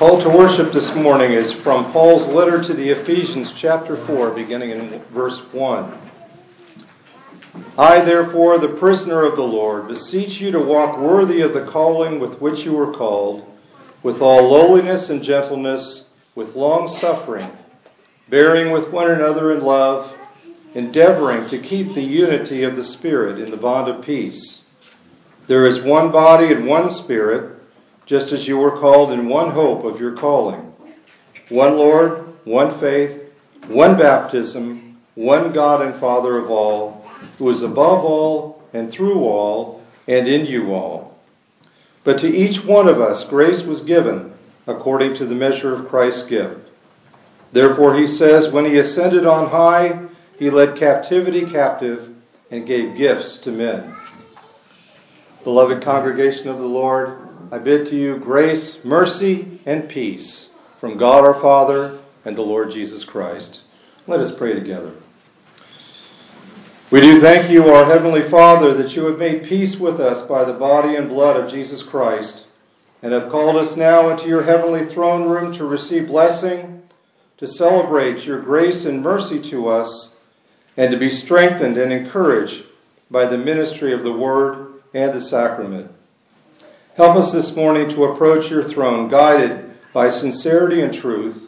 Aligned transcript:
call 0.00 0.18
to 0.18 0.30
worship 0.30 0.72
this 0.72 0.94
morning 0.94 1.32
is 1.32 1.52
from 1.62 1.92
Paul's 1.92 2.26
letter 2.28 2.62
to 2.62 2.72
the 2.72 2.88
Ephesians, 2.88 3.52
chapter 3.58 4.02
4, 4.06 4.30
beginning 4.30 4.70
in 4.70 5.04
verse 5.12 5.38
1. 5.52 6.10
I, 7.76 8.02
therefore, 8.06 8.58
the 8.58 8.78
prisoner 8.80 9.24
of 9.24 9.36
the 9.36 9.42
Lord, 9.42 9.88
beseech 9.88 10.40
you 10.40 10.52
to 10.52 10.58
walk 10.58 10.98
worthy 10.98 11.42
of 11.42 11.52
the 11.52 11.66
calling 11.70 12.18
with 12.18 12.40
which 12.40 12.60
you 12.60 12.72
were 12.72 12.94
called, 12.94 13.44
with 14.02 14.22
all 14.22 14.50
lowliness 14.50 15.10
and 15.10 15.22
gentleness, 15.22 16.06
with 16.34 16.56
long 16.56 16.88
suffering, 16.96 17.50
bearing 18.30 18.72
with 18.72 18.90
one 18.90 19.10
another 19.10 19.52
in 19.52 19.62
love, 19.62 20.16
endeavoring 20.74 21.50
to 21.50 21.60
keep 21.60 21.94
the 21.94 22.00
unity 22.00 22.62
of 22.62 22.74
the 22.74 22.84
Spirit 22.84 23.38
in 23.38 23.50
the 23.50 23.56
bond 23.58 23.94
of 23.94 24.02
peace. 24.02 24.62
There 25.46 25.68
is 25.68 25.82
one 25.82 26.10
body 26.10 26.54
and 26.54 26.66
one 26.66 26.88
Spirit 26.88 27.59
just 28.10 28.32
as 28.32 28.44
you 28.44 28.58
were 28.58 28.80
called 28.80 29.12
in 29.12 29.28
one 29.28 29.52
hope 29.52 29.84
of 29.84 30.00
your 30.00 30.16
calling. 30.16 30.72
One 31.48 31.76
Lord, 31.76 32.34
one 32.44 32.80
faith, 32.80 33.16
one 33.68 33.96
baptism, 33.96 34.98
one 35.14 35.52
God 35.52 35.80
and 35.80 36.00
Father 36.00 36.36
of 36.36 36.50
all, 36.50 37.08
who 37.38 37.48
is 37.50 37.62
above 37.62 38.04
all 38.04 38.64
and 38.72 38.90
through 38.90 39.20
all 39.20 39.84
and 40.08 40.26
in 40.26 40.44
you 40.44 40.74
all. 40.74 41.20
But 42.02 42.18
to 42.18 42.26
each 42.26 42.64
one 42.64 42.88
of 42.88 43.00
us 43.00 43.22
grace 43.30 43.62
was 43.62 43.82
given 43.82 44.34
according 44.66 45.14
to 45.18 45.26
the 45.26 45.34
measure 45.36 45.72
of 45.72 45.88
Christ's 45.88 46.24
gift. 46.24 46.68
Therefore, 47.52 47.96
he 47.96 48.08
says, 48.08 48.48
when 48.48 48.64
he 48.64 48.78
ascended 48.78 49.24
on 49.24 49.50
high, 49.50 50.08
he 50.36 50.50
led 50.50 50.80
captivity 50.80 51.48
captive 51.48 52.12
and 52.50 52.66
gave 52.66 52.96
gifts 52.96 53.38
to 53.38 53.52
men. 53.52 53.94
Beloved 55.44 55.84
congregation 55.84 56.48
of 56.48 56.58
the 56.58 56.64
Lord, 56.64 57.29
I 57.52 57.58
bid 57.58 57.88
to 57.88 57.96
you 57.96 58.16
grace, 58.18 58.78
mercy, 58.84 59.60
and 59.66 59.88
peace 59.88 60.50
from 60.78 60.96
God 60.96 61.24
our 61.24 61.40
Father 61.40 62.00
and 62.24 62.36
the 62.36 62.42
Lord 62.42 62.70
Jesus 62.70 63.02
Christ. 63.02 63.62
Let 64.06 64.20
us 64.20 64.30
pray 64.30 64.54
together. 64.54 64.92
We 66.92 67.00
do 67.00 67.20
thank 67.20 67.50
you, 67.50 67.66
our 67.66 67.86
Heavenly 67.86 68.30
Father, 68.30 68.74
that 68.74 68.92
you 68.92 69.04
have 69.06 69.18
made 69.18 69.48
peace 69.48 69.76
with 69.76 69.98
us 69.98 70.28
by 70.28 70.44
the 70.44 70.52
body 70.52 70.94
and 70.94 71.08
blood 71.08 71.36
of 71.36 71.50
Jesus 71.50 71.82
Christ, 71.82 72.46
and 73.02 73.12
have 73.12 73.32
called 73.32 73.56
us 73.56 73.76
now 73.76 74.10
into 74.10 74.28
your 74.28 74.44
heavenly 74.44 74.92
throne 74.94 75.28
room 75.28 75.52
to 75.54 75.64
receive 75.64 76.06
blessing, 76.06 76.82
to 77.38 77.48
celebrate 77.48 78.24
your 78.24 78.42
grace 78.42 78.84
and 78.84 79.02
mercy 79.02 79.42
to 79.50 79.68
us, 79.68 80.10
and 80.76 80.92
to 80.92 80.98
be 80.98 81.10
strengthened 81.10 81.78
and 81.78 81.92
encouraged 81.92 82.62
by 83.10 83.26
the 83.26 83.38
ministry 83.38 83.92
of 83.92 84.04
the 84.04 84.12
Word 84.12 84.82
and 84.94 85.12
the 85.12 85.20
sacrament. 85.20 85.90
Help 87.00 87.16
us 87.16 87.32
this 87.32 87.56
morning 87.56 87.88
to 87.88 88.04
approach 88.04 88.50
your 88.50 88.68
throne 88.68 89.08
guided 89.08 89.70
by 89.94 90.10
sincerity 90.10 90.82
and 90.82 90.92
truth, 90.92 91.44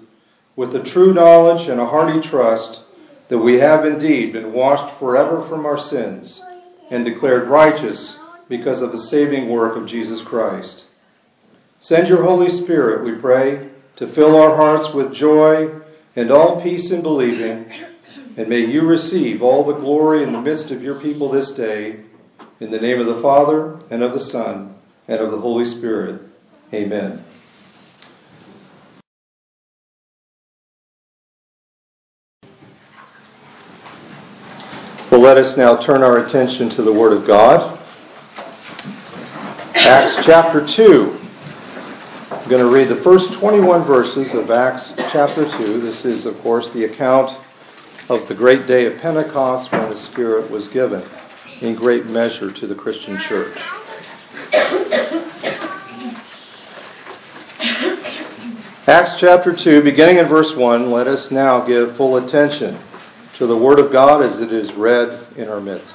with 0.57 0.75
a 0.75 0.83
true 0.83 1.13
knowledge 1.13 1.69
and 1.69 1.79
a 1.79 1.85
hearty 1.85 2.27
trust 2.27 2.81
that 3.29 3.37
we 3.37 3.59
have 3.59 3.85
indeed 3.85 4.33
been 4.33 4.55
washed 4.55 4.99
forever 4.99 5.47
from 5.51 5.67
our 5.67 5.79
sins 5.79 6.41
and 6.91 7.05
declared 7.05 7.51
righteous 7.51 8.17
because 8.49 8.81
of 8.81 8.93
the 8.93 9.03
saving 9.11 9.51
work 9.51 9.77
of 9.77 9.87
Jesus 9.87 10.23
Christ. 10.23 10.87
Send 11.81 12.09
your 12.09 12.25
Holy 12.25 12.49
Spirit, 12.49 13.05
we 13.05 13.21
pray, 13.21 13.69
to 13.97 14.15
fill 14.15 14.41
our 14.41 14.57
hearts 14.57 14.95
with 14.95 15.13
joy 15.13 15.69
and 16.17 16.31
all 16.31 16.63
peace 16.63 16.91
in 16.91 17.03
believing, 17.03 17.71
and 18.39 18.49
may 18.49 18.61
you 18.61 18.87
receive 18.87 19.43
all 19.43 19.67
the 19.67 19.79
glory 19.79 20.23
in 20.23 20.33
the 20.33 20.41
midst 20.41 20.71
of 20.71 20.83
your 20.83 20.99
people 20.99 21.31
this 21.31 21.53
day. 21.53 22.05
In 22.59 22.71
the 22.71 22.81
name 22.81 22.99
of 23.01 23.15
the 23.15 23.21
Father, 23.21 23.79
and 23.91 24.03
of 24.03 24.15
the 24.15 24.21
Son, 24.21 24.77
and 25.09 25.21
of 25.21 25.31
the 25.31 25.39
Holy 25.41 25.65
Spirit. 25.65 26.23
Amen. 26.73 27.25
Well, 35.11 35.21
let 35.21 35.37
us 35.37 35.57
now 35.59 35.77
turn 35.77 36.03
our 36.03 36.25
attention 36.25 36.71
to 36.71 36.83
the 36.83 36.93
Word 36.93 37.13
of 37.13 37.27
God. 37.27 37.79
Acts 39.75 40.25
chapter 40.25 40.67
2. 40.67 41.19
I'm 42.31 42.49
going 42.49 42.63
to 42.63 42.71
read 42.71 42.89
the 42.89 43.03
first 43.03 43.31
21 43.35 43.85
verses 43.85 44.33
of 44.33 44.51
Acts 44.51 44.93
chapter 44.97 45.47
2. 45.59 45.83
This 45.83 46.07
is, 46.07 46.25
of 46.25 46.39
course, 46.41 46.71
the 46.71 46.85
account 46.85 47.39
of 48.09 48.27
the 48.27 48.35
great 48.35 48.67
day 48.67 48.87
of 48.87 49.01
Pentecost 49.03 49.71
when 49.71 49.91
the 49.91 49.97
Spirit 49.97 50.51
was 50.51 50.67
given 50.69 51.07
in 51.61 51.75
great 51.75 52.07
measure 52.07 52.51
to 52.51 52.67
the 52.67 52.75
Christian 52.75 53.21
church. 53.21 53.59
Acts 58.87 59.15
chapter 59.19 59.55
2, 59.55 59.83
beginning 59.83 60.19
in 60.19 60.29
verse 60.29 60.55
1, 60.55 60.91
let 60.91 61.07
us 61.07 61.31
now 61.31 61.65
give 61.67 61.97
full 61.97 62.17
attention 62.17 62.81
to 63.39 63.47
the 63.47 63.57
Word 63.57 63.79
of 63.79 63.93
God 63.93 64.23
as 64.23 64.41
it 64.41 64.53
is 64.53 64.73
read 64.75 65.27
in 65.37 65.49
our 65.49 65.61
midst. 65.61 65.95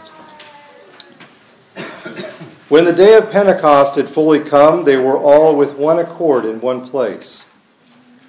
When 2.70 2.86
the 2.86 2.94
day 2.94 3.14
of 3.16 3.30
Pentecost 3.32 3.98
had 3.98 4.14
fully 4.14 4.50
come, 4.50 4.84
they 4.84 4.98
were 4.98 5.18
all 5.18 5.56
with 5.56 5.78
one 5.78 6.00
accord 6.00 6.46
in 6.46 6.60
one 6.60 6.90
place. 6.90 7.44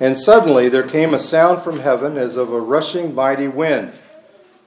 And 0.00 0.18
suddenly 0.18 0.68
there 0.68 0.88
came 0.88 1.12
a 1.12 1.20
sound 1.20 1.64
from 1.64 1.80
heaven 1.80 2.16
as 2.16 2.36
of 2.36 2.52
a 2.52 2.60
rushing 2.60 3.14
mighty 3.14 3.48
wind, 3.48 3.92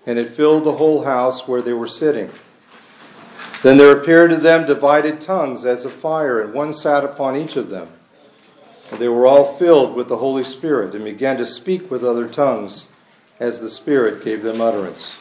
and 0.05 0.19
it 0.19 0.35
filled 0.35 0.65
the 0.65 0.77
whole 0.77 1.05
house 1.05 1.47
where 1.47 1.61
they 1.61 1.73
were 1.73 1.87
sitting. 1.87 2.31
Then 3.63 3.77
there 3.77 3.91
appeared 3.91 4.31
to 4.31 4.37
them 4.37 4.65
divided 4.65 5.21
tongues 5.21 5.65
as 5.65 5.85
of 5.85 5.93
fire, 6.01 6.41
and 6.41 6.53
one 6.53 6.73
sat 6.73 7.03
upon 7.03 7.35
each 7.35 7.55
of 7.55 7.69
them. 7.69 7.89
And 8.91 8.99
they 8.99 9.07
were 9.07 9.27
all 9.27 9.57
filled 9.57 9.95
with 9.95 10.09
the 10.09 10.17
Holy 10.17 10.43
Spirit, 10.43 10.95
and 10.95 11.03
began 11.05 11.37
to 11.37 11.45
speak 11.45 11.91
with 11.91 12.03
other 12.03 12.27
tongues 12.27 12.87
as 13.39 13.59
the 13.59 13.69
Spirit 13.69 14.23
gave 14.23 14.43
them 14.43 14.61
utterance. 14.61 15.15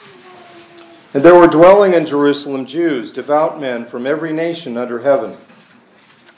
And 1.13 1.25
there 1.25 1.39
were 1.39 1.49
dwelling 1.49 1.95
in 1.95 2.07
Jerusalem 2.07 2.67
Jews, 2.67 3.13
devout 3.13 3.61
men 3.61 3.87
from 3.89 4.07
every 4.07 4.33
nation 4.33 4.77
under 4.77 5.01
heaven. 5.01 5.37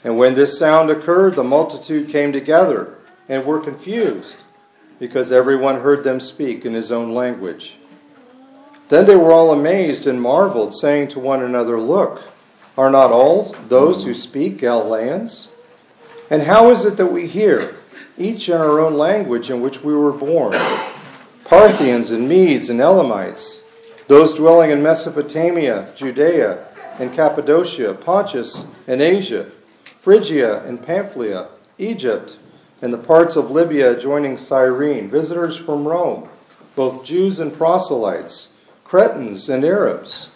And 0.03 0.17
when 0.17 0.35
this 0.35 0.57
sound 0.57 0.89
occurred, 0.89 1.35
the 1.35 1.43
multitude 1.43 2.11
came 2.11 2.33
together 2.33 2.97
and 3.29 3.45
were 3.45 3.61
confused, 3.61 4.35
because 4.99 5.31
everyone 5.31 5.79
heard 5.79 6.03
them 6.03 6.19
speak 6.19 6.65
in 6.65 6.73
his 6.73 6.91
own 6.91 7.13
language. 7.13 7.73
Then 8.89 9.05
they 9.05 9.15
were 9.15 9.31
all 9.31 9.51
amazed 9.51 10.07
and 10.07 10.21
marveled, 10.21 10.75
saying 10.75 11.09
to 11.09 11.19
one 11.19 11.43
another, 11.43 11.79
Look, 11.79 12.21
are 12.77 12.89
not 12.89 13.11
all 13.11 13.55
those 13.69 14.03
who 14.03 14.13
speak 14.13 14.57
Galileans? 14.57 15.47
And 16.29 16.43
how 16.43 16.71
is 16.71 16.83
it 16.85 16.97
that 16.97 17.11
we 17.11 17.27
hear, 17.27 17.75
each 18.17 18.49
in 18.49 18.55
our 18.55 18.79
own 18.79 18.95
language 18.95 19.49
in 19.49 19.61
which 19.61 19.81
we 19.81 19.93
were 19.93 20.11
born? 20.11 20.53
Parthians 21.45 22.09
and 22.09 22.27
Medes 22.27 22.69
and 22.69 22.81
Elamites, 22.81 23.59
those 24.07 24.33
dwelling 24.33 24.71
in 24.71 24.81
Mesopotamia, 24.81 25.93
Judea 25.95 26.67
and 26.99 27.13
Cappadocia, 27.13 27.93
Pontus 27.93 28.63
and 28.87 29.01
Asia, 29.01 29.51
Phrygia 30.03 30.63
and 30.65 30.83
Pamphylia, 30.83 31.49
Egypt, 31.77 32.37
and 32.81 32.93
the 32.93 32.97
parts 32.97 33.35
of 33.35 33.51
Libya 33.51 33.97
adjoining 33.97 34.37
Cyrene, 34.37 35.09
visitors 35.09 35.57
from 35.65 35.87
Rome, 35.87 36.29
both 36.75 37.05
Jews 37.05 37.39
and 37.39 37.55
proselytes 37.55 38.49
Cretans 38.93 39.49
and 39.49 39.65
Arabs. 39.65 40.27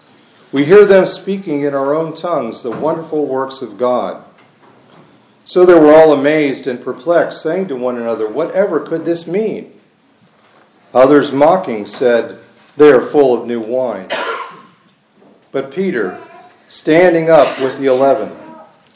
We 0.51 0.65
hear 0.65 0.87
them 0.87 1.05
speaking 1.05 1.61
in 1.61 1.75
our 1.75 1.93
own 1.93 2.15
tongues 2.15 2.63
the 2.63 2.71
wonderful 2.71 3.27
works 3.27 3.61
of 3.61 3.77
God. 3.77 4.25
So 5.45 5.63
they 5.63 5.75
were 5.75 5.93
all 5.93 6.11
amazed 6.11 6.65
and 6.65 6.83
perplexed, 6.83 7.43
saying 7.43 7.67
to 7.67 7.75
one 7.75 7.99
another, 7.99 8.27
Whatever 8.27 8.79
could 8.79 9.05
this 9.05 9.27
mean? 9.27 9.79
Others 10.91 11.31
mocking 11.31 11.85
said, 11.85 12.39
They 12.77 12.89
are 12.89 13.11
full 13.11 13.39
of 13.39 13.47
new 13.47 13.61
wine. 13.61 14.09
But 15.51 15.71
Peter, 15.71 16.19
standing 16.67 17.29
up 17.29 17.59
with 17.59 17.77
the 17.77 17.85
eleven, 17.85 18.35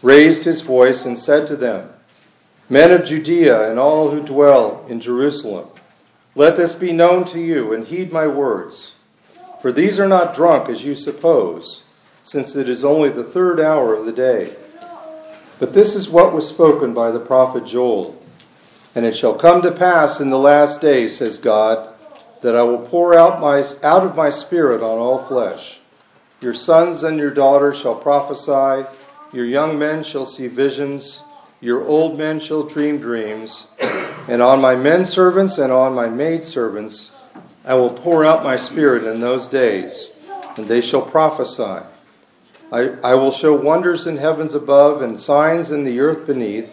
raised 0.02 0.44
his 0.44 0.62
voice 0.62 1.06
and 1.06 1.20
said 1.20 1.46
to 1.46 1.56
them, 1.56 1.88
Men 2.68 2.90
of 2.90 3.06
Judea 3.06 3.70
and 3.70 3.78
all 3.78 4.10
who 4.10 4.26
dwell 4.26 4.88
in 4.90 5.00
Jerusalem, 5.00 5.70
let 6.34 6.58
this 6.58 6.74
be 6.74 6.92
known 6.92 7.32
to 7.32 7.40
you 7.40 7.74
and 7.74 7.86
heed 7.86 8.12
my 8.12 8.26
words. 8.26 8.94
For 9.62 9.72
these 9.72 10.00
are 10.00 10.08
not 10.08 10.36
drunk 10.36 10.70
as 10.70 10.82
you 10.82 10.96
suppose, 10.96 11.82
since 12.24 12.56
it 12.56 12.68
is 12.68 12.84
only 12.84 13.10
the 13.10 13.32
third 13.32 13.60
hour 13.60 13.96
of 13.96 14.06
the 14.06 14.12
day. 14.12 14.56
But 15.60 15.74
this 15.74 15.96
is 15.96 16.10
what 16.10 16.34
was 16.34 16.50
spoken 16.50 16.94
by 16.94 17.12
the 17.12 17.20
prophet 17.20 17.68
Joel. 17.68 18.20
And 18.96 19.06
it 19.06 19.16
shall 19.16 19.38
come 19.38 19.62
to 19.62 19.72
pass 19.72 20.20
in 20.20 20.32
the 20.32 20.38
last 20.38 20.82
days, 20.82 21.18
says 21.18 21.38
God, 21.38 21.94
that 22.42 22.56
I 22.56 22.64
will 22.64 22.88
pour 22.88 23.18
out, 23.18 23.40
my, 23.40 23.64
out 23.84 24.06
of 24.06 24.16
my 24.16 24.32
spirit 24.32 24.82
on 24.82 24.98
all 24.98 25.28
flesh. 25.28 25.80
Your 26.42 26.56
sons 26.56 27.04
and 27.04 27.20
your 27.20 27.34
daughters 27.34 27.80
shall 27.82 27.96
prophesy, 27.96 28.90
your 29.32 29.46
young 29.46 29.78
men 29.78 30.04
shall 30.04 30.26
see 30.26 30.48
visions, 30.48 31.22
your 31.60 31.86
old 31.86 32.18
men 32.18 32.40
shall 32.40 32.64
dream 32.64 32.98
dreams, 32.98 33.68
and 33.80 34.42
on 34.42 34.60
my 34.60 34.76
men 34.76 35.06
servants 35.06 35.60
and 35.60 35.72
on 35.72 35.94
my 35.94 36.10
maid 36.10 36.46
servants 36.46 37.12
I 37.64 37.76
will 37.76 37.94
pour 37.94 38.26
out 38.26 38.44
my 38.44 38.58
spirit 38.58 39.04
in 39.04 39.22
those 39.22 39.48
days, 39.48 40.10
and 40.58 40.68
they 40.68 40.82
shall 40.82 41.04
prophesy. 41.04 41.86
I, 42.72 42.80
I 43.04 43.14
will 43.16 43.34
show 43.34 43.54
wonders 43.54 44.08
in 44.08 44.18
heavens 44.18 44.54
above 44.54 45.02
and 45.02 45.20
signs 45.20 45.72
in 45.72 45.84
the 45.84 46.00
earth 46.00 46.26
beneath 46.26 46.70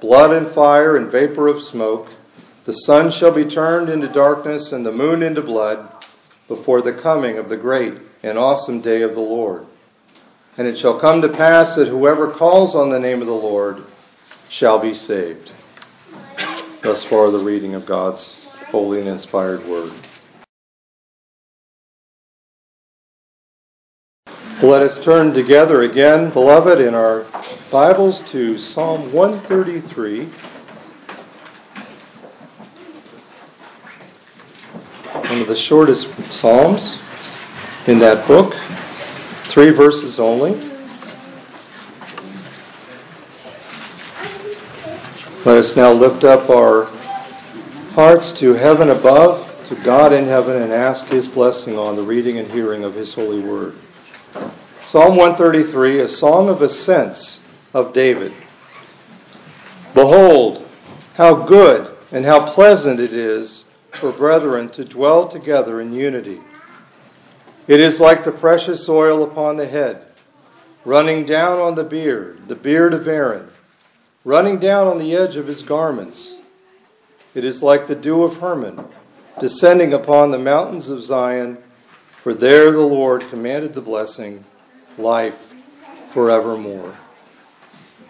blood 0.00 0.32
and 0.32 0.54
fire 0.54 0.96
and 0.96 1.10
vapor 1.10 1.48
of 1.48 1.62
smoke. 1.62 2.08
The 2.66 2.72
sun 2.72 3.10
shall 3.10 3.32
be 3.32 3.46
turned 3.46 3.88
into 3.88 4.08
darkness 4.08 4.72
and 4.72 4.84
the 4.84 4.92
moon 4.92 5.22
into 5.22 5.42
blood 5.42 5.90
before 6.46 6.82
the 6.82 6.92
coming 6.92 7.38
of 7.38 7.48
the 7.48 7.56
great 7.56 7.94
and 8.22 8.38
awesome 8.38 8.80
day 8.80 9.02
of 9.02 9.14
the 9.14 9.20
Lord. 9.20 9.66
And 10.56 10.66
it 10.66 10.78
shall 10.78 11.00
come 11.00 11.22
to 11.22 11.28
pass 11.28 11.74
that 11.76 11.88
whoever 11.88 12.32
calls 12.32 12.74
on 12.74 12.90
the 12.90 12.98
name 12.98 13.20
of 13.20 13.26
the 13.26 13.32
Lord 13.32 13.84
shall 14.50 14.78
be 14.78 14.94
saved. 14.94 15.52
Thus 16.82 17.02
far, 17.04 17.30
the 17.30 17.42
reading 17.42 17.74
of 17.74 17.86
God's 17.86 18.36
holy 18.70 19.00
and 19.00 19.08
inspired 19.08 19.66
word. 19.66 19.92
Let 24.64 24.80
us 24.80 24.98
turn 25.04 25.34
together 25.34 25.82
again, 25.82 26.30
beloved, 26.30 26.80
in 26.80 26.94
our 26.94 27.26
Bibles 27.70 28.22
to 28.30 28.56
Psalm 28.56 29.12
133. 29.12 30.24
One 35.12 35.40
of 35.42 35.48
the 35.48 35.54
shortest 35.54 36.08
Psalms 36.30 36.96
in 37.86 37.98
that 37.98 38.26
book, 38.26 38.54
three 39.50 39.68
verses 39.68 40.18
only. 40.18 40.52
Let 45.44 45.58
us 45.58 45.76
now 45.76 45.92
lift 45.92 46.24
up 46.24 46.48
our 46.48 46.86
hearts 47.92 48.32
to 48.38 48.54
heaven 48.54 48.88
above, 48.88 49.66
to 49.66 49.74
God 49.84 50.14
in 50.14 50.26
heaven, 50.26 50.62
and 50.62 50.72
ask 50.72 51.04
His 51.08 51.28
blessing 51.28 51.76
on 51.76 51.96
the 51.96 52.02
reading 52.02 52.38
and 52.38 52.50
hearing 52.50 52.82
of 52.82 52.94
His 52.94 53.12
holy 53.12 53.42
word. 53.42 53.76
Psalm 54.84 55.16
133, 55.16 56.00
a 56.00 56.08
song 56.08 56.48
of 56.48 56.60
ascents 56.60 57.42
of 57.72 57.92
David. 57.92 58.32
Behold, 59.94 60.66
how 61.14 61.46
good 61.46 61.96
and 62.10 62.24
how 62.24 62.52
pleasant 62.52 63.00
it 63.00 63.12
is 63.12 63.64
for 64.00 64.12
brethren 64.12 64.68
to 64.70 64.84
dwell 64.84 65.28
together 65.28 65.80
in 65.80 65.92
unity. 65.92 66.40
It 67.66 67.80
is 67.80 67.98
like 68.00 68.24
the 68.24 68.32
precious 68.32 68.88
oil 68.88 69.24
upon 69.24 69.56
the 69.56 69.68
head, 69.68 70.04
running 70.84 71.24
down 71.24 71.58
on 71.60 71.76
the 71.76 71.84
beard, 71.84 72.48
the 72.48 72.54
beard 72.54 72.92
of 72.92 73.08
Aaron, 73.08 73.48
running 74.24 74.58
down 74.58 74.86
on 74.86 74.98
the 74.98 75.14
edge 75.14 75.36
of 75.36 75.46
his 75.46 75.62
garments. 75.62 76.34
It 77.34 77.44
is 77.44 77.62
like 77.62 77.88
the 77.88 77.94
dew 77.94 78.22
of 78.22 78.36
Hermon, 78.36 78.84
descending 79.40 79.94
upon 79.94 80.30
the 80.30 80.38
mountains 80.38 80.88
of 80.88 81.04
Zion, 81.04 81.58
for 82.24 82.32
there 82.32 82.72
the 82.72 82.80
Lord 82.80 83.22
commanded 83.28 83.74
the 83.74 83.82
blessing 83.82 84.46
life 84.96 85.34
forevermore. 86.14 86.98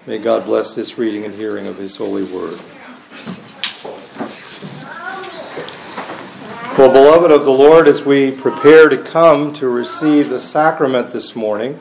May 0.07 0.19
God 0.19 0.47
bless 0.47 0.73
this 0.77 0.97
reading 0.97 1.25
and 1.25 1.35
hearing 1.35 1.67
of 1.67 1.77
His 1.77 1.97
holy 1.97 2.23
word. 2.23 2.61
Well, 6.79 6.93
beloved 6.93 7.33
of 7.33 7.45
the 7.45 7.51
Lord, 7.51 7.89
as 7.89 8.03
we 8.03 8.31
prepare 8.31 8.89
to 8.89 9.11
come 9.11 9.53
to 9.55 9.69
receive 9.69 10.29
the 10.29 10.39
sacrament 10.39 11.13
this 11.13 11.35
morning, 11.35 11.81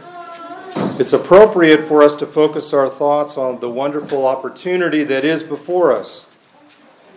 it's 0.99 1.13
appropriate 1.13 1.87
for 1.87 2.01
us 2.01 2.15
to 2.15 2.25
focus 2.25 2.73
our 2.73 2.89
thoughts 2.97 3.37
on 3.37 3.59
the 3.59 3.69
wonderful 3.69 4.25
opportunity 4.25 5.03
that 5.03 5.23
is 5.23 5.43
before 5.43 5.95
us 5.95 6.25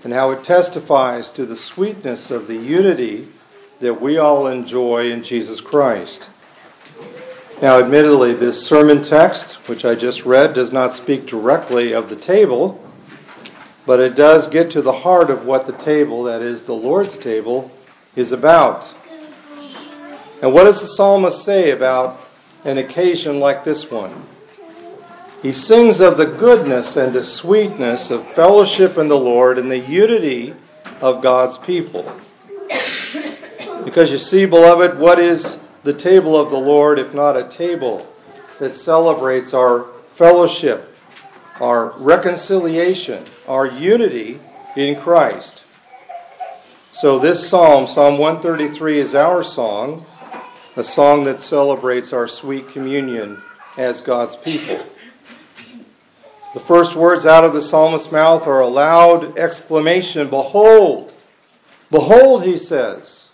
and 0.04 0.12
how 0.12 0.30
it 0.32 0.44
testifies 0.44 1.30
to 1.30 1.46
the 1.46 1.56
sweetness 1.56 2.30
of 2.30 2.48
the 2.48 2.56
unity 2.56 3.28
that 3.80 4.00
we 4.00 4.18
all 4.18 4.46
enjoy 4.46 5.10
in 5.10 5.22
Jesus 5.22 5.60
Christ. 5.60 6.30
Now, 7.60 7.78
admittedly, 7.78 8.34
this 8.34 8.66
sermon 8.66 9.02
text, 9.02 9.58
which 9.66 9.84
I 9.84 9.94
just 9.94 10.24
read, 10.24 10.54
does 10.54 10.72
not 10.72 10.94
speak 10.94 11.26
directly 11.26 11.92
of 11.92 12.08
the 12.08 12.16
table, 12.16 12.82
but 13.86 14.00
it 14.00 14.14
does 14.14 14.48
get 14.48 14.70
to 14.72 14.82
the 14.82 14.92
heart 14.92 15.30
of 15.30 15.44
what 15.44 15.66
the 15.66 15.72
table, 15.84 16.24
that 16.24 16.42
is, 16.42 16.62
the 16.62 16.72
Lord's 16.72 17.16
table, 17.18 17.70
is 18.14 18.32
about. 18.32 18.84
And 20.42 20.52
what 20.52 20.64
does 20.64 20.80
the 20.80 20.88
psalmist 20.88 21.44
say 21.44 21.70
about 21.70 22.20
an 22.64 22.78
occasion 22.78 23.40
like 23.40 23.64
this 23.64 23.90
one? 23.90 24.26
He 25.42 25.52
sings 25.52 26.00
of 26.00 26.16
the 26.16 26.26
goodness 26.26 26.96
and 26.96 27.14
the 27.14 27.24
sweetness 27.24 28.10
of 28.10 28.26
fellowship 28.34 28.98
in 28.98 29.08
the 29.08 29.16
Lord 29.16 29.58
and 29.58 29.70
the 29.70 29.78
unity 29.78 30.54
of 31.00 31.22
God's 31.22 31.56
people. 31.58 32.20
Because 33.86 34.10
you 34.10 34.18
see, 34.18 34.46
beloved, 34.46 34.98
what 34.98 35.20
is 35.20 35.58
the 35.84 35.94
table 35.94 36.36
of 36.36 36.50
the 36.50 36.56
Lord, 36.56 36.98
if 36.98 37.14
not 37.14 37.36
a 37.36 37.48
table 37.48 38.04
that 38.58 38.74
celebrates 38.74 39.54
our 39.54 39.86
fellowship, 40.18 40.88
our 41.60 41.96
reconciliation, 42.00 43.28
our 43.46 43.64
unity 43.64 44.40
in 44.74 45.00
Christ. 45.00 45.62
So, 46.90 47.20
this 47.20 47.48
psalm, 47.48 47.86
Psalm 47.86 48.18
133, 48.18 49.00
is 49.02 49.14
our 49.14 49.44
song, 49.44 50.04
a 50.74 50.82
song 50.82 51.22
that 51.26 51.40
celebrates 51.40 52.12
our 52.12 52.26
sweet 52.26 52.72
communion 52.72 53.40
as 53.78 54.00
God's 54.00 54.34
people. 54.34 54.84
The 56.54 56.64
first 56.66 56.96
words 56.96 57.24
out 57.24 57.44
of 57.44 57.52
the 57.52 57.62
psalmist's 57.62 58.10
mouth 58.10 58.48
are 58.48 58.62
a 58.62 58.66
loud 58.66 59.38
exclamation 59.38 60.28
Behold! 60.28 61.14
Behold, 61.92 62.42
he 62.42 62.56
says 62.56 63.25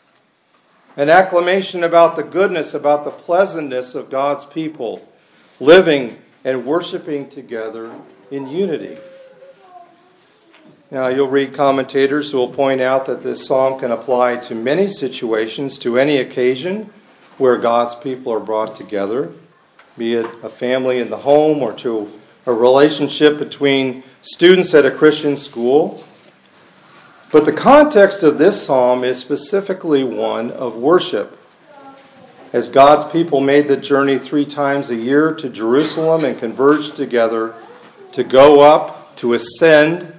an 0.97 1.09
acclamation 1.09 1.85
about 1.85 2.17
the 2.17 2.23
goodness, 2.23 2.75
about 2.75 3.05
the 3.05 3.11
pleasantness 3.11 3.95
of 3.95 4.11
God's 4.11 4.45
people 4.47 5.07
living 5.61 6.19
and 6.45 6.67
worshiping 6.67 7.31
together 7.31 7.95
in 8.31 8.47
unity. 8.49 8.99
Now, 10.91 11.09
you'll 11.09 11.31
read 11.31 11.57
commentators 11.57 12.31
who 12.31 12.39
will 12.39 12.55
point 12.55 12.83
out 12.83 13.07
that 13.07 13.23
this 13.23 13.47
psalm 13.47 13.81
can 13.81 13.93
apply 13.93 14.37
to 14.49 14.55
many 14.55 14.89
situations, 14.89 15.79
to 15.79 15.99
any 15.99 16.19
occasion 16.19 16.93
where 17.39 17.59
God's 17.59 17.95
people 18.03 18.33
are 18.33 18.41
brought 18.41 18.75
together, 18.75 19.33
be 19.97 20.15
it 20.15 20.27
a 20.43 20.51
family 20.51 20.99
in 20.99 21.09
the 21.09 21.17
home 21.17 21.63
or 21.63 21.73
to 21.79 22.11
a 22.45 22.53
relationship 22.53 23.39
between 23.39 24.05
students 24.21 24.75
at 24.75 24.85
a 24.85 24.97
Christian 24.97 25.37
school 25.37 26.05
but 27.33 27.47
the 27.47 27.53
context 27.53 28.23
of 28.23 28.37
this 28.37 28.67
psalm 28.67 29.05
is 29.05 29.19
specifically 29.19 30.05
one 30.05 30.51
of 30.51 30.75
worship. 30.75 31.39
As 32.53 32.69
God's 32.69 33.11
people 33.11 33.41
made 33.41 33.69
the 33.69 33.79
journey 33.79 34.19
three 34.19 34.45
times 34.45 34.91
a 34.91 34.95
year 34.95 35.33
to 35.37 35.49
Jerusalem 35.49 36.27
and 36.27 36.39
converged 36.39 36.95
together 36.97 37.55
to 38.13 38.23
go 38.23 38.61
up, 38.61 39.17
to 39.17 39.33
ascend 39.33 40.13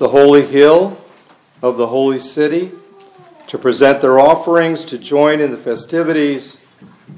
the 0.00 0.08
holy 0.08 0.46
hill 0.46 0.98
of 1.62 1.76
the 1.76 1.86
holy 1.86 2.18
city, 2.18 2.72
to 3.46 3.58
present 3.58 4.02
their 4.02 4.18
offerings, 4.18 4.84
to 4.86 4.98
join 4.98 5.40
in 5.40 5.52
the 5.52 5.62
festivities, 5.62 6.56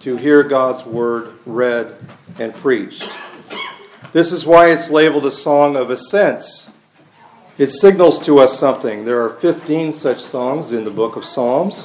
to 0.00 0.16
hear 0.18 0.42
God's 0.42 0.86
word 0.86 1.38
read 1.46 1.96
and 2.38 2.52
preached. 2.56 3.02
This 4.12 4.30
is 4.30 4.44
why 4.44 4.70
it's 4.70 4.90
labeled 4.90 5.24
a 5.24 5.32
song 5.32 5.74
of 5.76 5.88
ascents 5.88 6.68
it 7.58 7.72
signals 7.72 8.20
to 8.20 8.38
us 8.38 8.58
something. 8.58 9.04
There 9.04 9.20
are 9.22 9.40
15 9.40 9.94
such 9.94 10.20
songs 10.20 10.70
in 10.72 10.84
the 10.84 10.90
book 10.90 11.16
of 11.16 11.24
Psalms. 11.24 11.82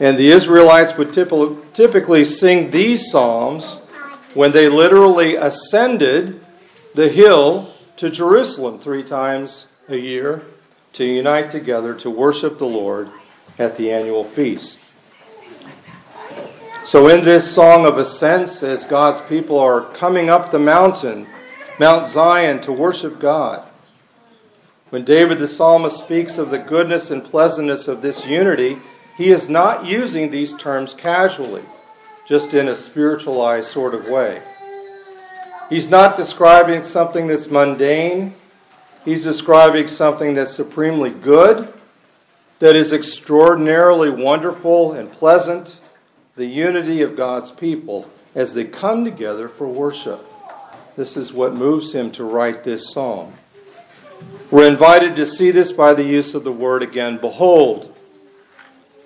And 0.00 0.16
the 0.16 0.28
Israelites 0.28 0.92
would 0.96 1.12
typically 1.12 2.22
sing 2.22 2.70
these 2.70 3.10
psalms 3.10 3.78
when 4.34 4.52
they 4.52 4.68
literally 4.68 5.34
ascended 5.34 6.46
the 6.94 7.08
hill 7.08 7.74
to 7.96 8.08
Jerusalem 8.08 8.78
three 8.78 9.02
times 9.02 9.66
a 9.88 9.96
year 9.96 10.42
to 10.92 11.04
unite 11.04 11.50
together 11.50 11.94
to 11.96 12.10
worship 12.10 12.58
the 12.58 12.64
Lord 12.64 13.10
at 13.58 13.76
the 13.76 13.90
annual 13.90 14.30
feast. 14.34 14.78
So, 16.84 17.08
in 17.08 17.24
this 17.24 17.54
song 17.54 17.84
of 17.84 17.98
ascents, 17.98 18.62
as 18.62 18.84
God's 18.84 19.20
people 19.28 19.58
are 19.58 19.92
coming 19.96 20.30
up 20.30 20.52
the 20.52 20.58
mountain, 20.58 21.26
Mount 21.80 22.10
Zion, 22.12 22.62
to 22.62 22.72
worship 22.72 23.20
God, 23.20 23.67
when 24.90 25.04
David 25.04 25.38
the 25.38 25.48
psalmist 25.48 25.98
speaks 25.98 26.38
of 26.38 26.50
the 26.50 26.58
goodness 26.58 27.10
and 27.10 27.24
pleasantness 27.24 27.88
of 27.88 28.00
this 28.00 28.24
unity, 28.24 28.78
he 29.16 29.30
is 29.30 29.48
not 29.48 29.84
using 29.84 30.30
these 30.30 30.54
terms 30.54 30.94
casually, 30.94 31.64
just 32.26 32.54
in 32.54 32.68
a 32.68 32.76
spiritualized 32.76 33.70
sort 33.72 33.94
of 33.94 34.06
way. 34.06 34.42
He's 35.68 35.88
not 35.88 36.16
describing 36.16 36.84
something 36.84 37.26
that's 37.26 37.48
mundane. 37.48 38.34
He's 39.04 39.22
describing 39.22 39.88
something 39.88 40.34
that's 40.34 40.54
supremely 40.54 41.10
good, 41.10 41.72
that 42.60 42.74
is 42.74 42.92
extraordinarily 42.92 44.10
wonderful 44.10 44.92
and 44.92 45.12
pleasant, 45.12 45.80
the 46.36 46.46
unity 46.46 47.02
of 47.02 47.16
God's 47.16 47.50
people 47.52 48.10
as 48.34 48.54
they 48.54 48.64
come 48.64 49.04
together 49.04 49.48
for 49.48 49.66
worship. 49.66 50.24
This 50.96 51.16
is 51.16 51.32
what 51.32 51.54
moves 51.54 51.92
him 51.92 52.10
to 52.12 52.24
write 52.24 52.64
this 52.64 52.92
psalm. 52.92 53.34
We're 54.50 54.70
invited 54.70 55.16
to 55.16 55.26
see 55.26 55.50
this 55.50 55.72
by 55.72 55.94
the 55.94 56.04
use 56.04 56.34
of 56.34 56.44
the 56.44 56.52
word 56.52 56.82
again, 56.82 57.18
behold. 57.20 57.94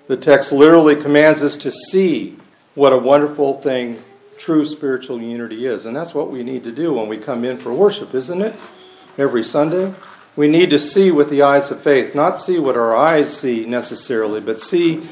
The 0.07 0.17
text 0.17 0.51
literally 0.51 1.01
commands 1.01 1.41
us 1.41 1.57
to 1.57 1.71
see 1.71 2.37
what 2.75 2.93
a 2.93 2.97
wonderful 2.97 3.61
thing 3.61 4.01
true 4.39 4.67
spiritual 4.67 5.21
unity 5.21 5.65
is. 5.65 5.85
And 5.85 5.95
that's 5.95 6.13
what 6.13 6.31
we 6.31 6.43
need 6.43 6.63
to 6.63 6.71
do 6.71 6.93
when 6.93 7.07
we 7.07 7.17
come 7.17 7.45
in 7.45 7.61
for 7.61 7.73
worship, 7.73 8.13
isn't 8.13 8.41
it? 8.41 8.55
every 9.17 9.43
Sunday. 9.43 9.93
We 10.35 10.47
need 10.47 10.71
to 10.71 10.79
see 10.79 11.11
with 11.11 11.29
the 11.29 11.43
eyes 11.43 11.69
of 11.69 11.83
faith, 11.83 12.15
not 12.15 12.43
see 12.43 12.57
what 12.57 12.75
our 12.75 12.95
eyes 12.95 13.37
see 13.37 13.65
necessarily, 13.65 14.41
but 14.41 14.61
see 14.61 15.09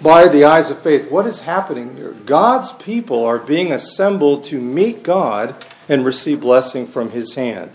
by 0.00 0.28
the 0.28 0.44
eyes 0.44 0.70
of 0.70 0.82
faith 0.82 1.10
what 1.10 1.26
is 1.26 1.40
happening 1.40 1.96
here. 1.96 2.14
God's 2.24 2.70
people 2.84 3.24
are 3.24 3.40
being 3.40 3.72
assembled 3.72 4.44
to 4.44 4.60
meet 4.60 5.02
God 5.02 5.64
and 5.88 6.04
receive 6.04 6.40
blessing 6.40 6.86
from 6.92 7.10
His 7.10 7.34
hand. 7.34 7.72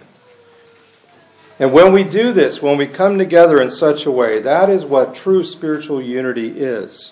And 1.59 1.73
when 1.73 1.91
we 1.93 2.05
do 2.05 2.31
this, 2.31 2.61
when 2.61 2.77
we 2.77 2.87
come 2.87 3.17
together 3.17 3.61
in 3.61 3.69
such 3.69 4.05
a 4.05 4.11
way, 4.11 4.41
that 4.41 4.69
is 4.69 4.85
what 4.85 5.15
true 5.15 5.43
spiritual 5.43 6.01
unity 6.01 6.47
is. 6.57 7.11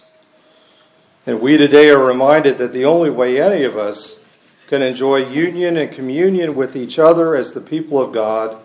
And 1.26 1.42
we 1.42 1.58
today 1.58 1.90
are 1.90 2.04
reminded 2.04 2.58
that 2.58 2.72
the 2.72 2.86
only 2.86 3.10
way 3.10 3.42
any 3.42 3.66
of 3.66 3.78
us 3.78 4.16
can 4.70 4.82
enjoy 4.82 5.30
union 5.30 5.76
and 5.76 5.94
communion 5.94 6.56
with 6.56 6.78
each 6.78 6.98
other 6.98 7.36
as 7.36 7.52
the 7.52 7.62
people 7.62 8.02
of 8.02 8.14
God 8.14 8.58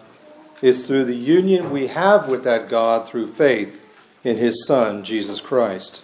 is 0.62 0.87
through 0.87 1.07
the 1.07 1.17
union 1.17 1.73
we 1.73 1.89
have 1.89 2.29
with 2.29 2.45
that 2.45 2.71
God 2.71 3.09
through 3.09 3.35
faith 3.35 3.75
in 4.23 4.37
His 4.37 4.65
Son, 4.67 5.05
Jesus 5.05 5.41
Christ. 5.41 6.01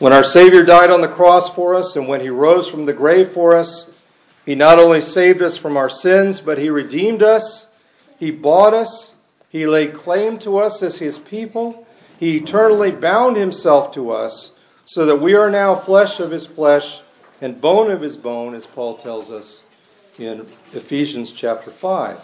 When 0.00 0.12
our 0.12 0.24
Savior 0.24 0.64
died 0.64 0.90
on 0.90 1.00
the 1.00 1.14
cross 1.14 1.54
for 1.54 1.76
us 1.76 1.94
and 1.94 2.08
when 2.08 2.20
He 2.20 2.28
rose 2.28 2.68
from 2.68 2.86
the 2.86 2.92
grave 2.92 3.32
for 3.32 3.56
us, 3.56 3.88
He 4.44 4.56
not 4.56 4.80
only 4.80 5.00
saved 5.00 5.40
us 5.40 5.56
from 5.56 5.76
our 5.76 5.88
sins, 5.88 6.40
but 6.40 6.58
He 6.58 6.68
redeemed 6.68 7.22
us, 7.22 7.66
He 8.24 8.30
bought 8.30 8.72
us, 8.72 9.12
He 9.50 9.66
laid 9.66 9.92
claim 9.92 10.38
to 10.38 10.56
us 10.56 10.82
as 10.82 10.96
His 10.96 11.18
people, 11.18 11.86
He 12.18 12.38
eternally 12.38 12.90
bound 12.90 13.36
Himself 13.36 13.92
to 13.96 14.12
us 14.12 14.52
so 14.86 15.04
that 15.04 15.20
we 15.20 15.34
are 15.34 15.50
now 15.50 15.76
flesh 15.84 16.20
of 16.20 16.30
his 16.30 16.46
flesh 16.46 17.00
and 17.42 17.60
bone 17.60 17.90
of 17.90 18.00
his 18.00 18.16
bone, 18.16 18.54
as 18.54 18.64
Paul 18.64 18.96
tells 18.96 19.30
us 19.30 19.62
in 20.18 20.46
Ephesians 20.72 21.32
chapter 21.36 21.70
5. 21.70 22.18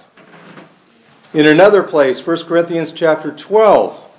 In 1.35 1.47
another 1.47 1.83
place, 1.83 2.27
1 2.27 2.47
Corinthians 2.47 2.93
chapter 2.93 3.37
12, 3.37 4.11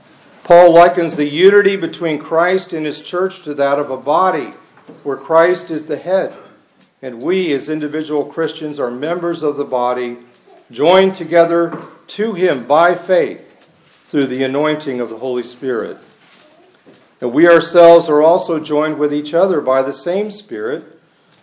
Paul 0.44 0.72
likens 0.72 1.16
the 1.16 1.28
unity 1.28 1.78
between 1.78 2.22
Christ 2.22 2.74
and 2.74 2.86
his 2.86 3.00
church 3.00 3.42
to 3.44 3.56
that 3.56 3.80
of 3.80 3.90
a 3.90 3.98
body, 3.98 4.54
where 5.02 5.18
Christ 5.18 5.72
is 5.72 5.86
the 5.86 5.98
head, 5.98 6.36
and 7.02 7.24
we 7.24 7.54
as 7.54 7.70
individual 7.70 8.26
Christians 8.26 8.80
are 8.80 8.92
members 8.92 9.42
of 9.42 9.58
the 9.58 9.64
body, 9.64 10.20
joined 10.72 11.16
together 11.16 11.88
to 12.08 12.34
him 12.34 12.68
by 12.68 13.06
faith 13.06 13.42
through 14.10 14.28
the 14.28 14.44
anointing 14.44 15.00
of 15.00 15.10
the 15.10 15.18
Holy 15.18 15.44
Spirit. 15.44 15.98
And 17.22 17.34
we 17.34 17.48
ourselves 17.48 18.10
are 18.10 18.22
also 18.22 18.60
joined 18.60 18.98
with 18.98 19.14
each 19.14 19.34
other 19.34 19.62
by 19.62 19.84
the 19.84 19.94
same 19.94 20.32
Spirit, 20.32 20.84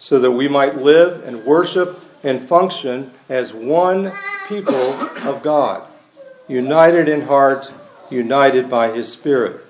so 0.01 0.21
that 0.21 0.31
we 0.31 0.49
might 0.49 0.77
live 0.77 1.25
and 1.25 1.45
worship 1.45 1.99
and 2.23 2.49
function 2.49 3.13
as 3.29 3.53
one 3.53 4.13
people 4.49 4.93
of 5.19 5.43
God, 5.43 5.91
united 6.49 7.09
in 7.09 7.23
heart, 7.23 7.71
united 8.11 8.71
by 8.71 8.93
His 8.93 9.11
Spirit. 9.13 9.65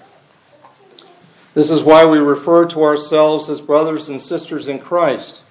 This 1.55 1.71
is 1.71 1.83
why 1.83 2.05
we 2.05 2.19
refer 2.19 2.67
to 2.67 2.83
ourselves 2.83 3.49
as 3.49 3.61
brothers 3.61 4.09
and 4.09 4.21
sisters 4.21 4.69
in 4.69 4.79
Christ. 4.79 5.43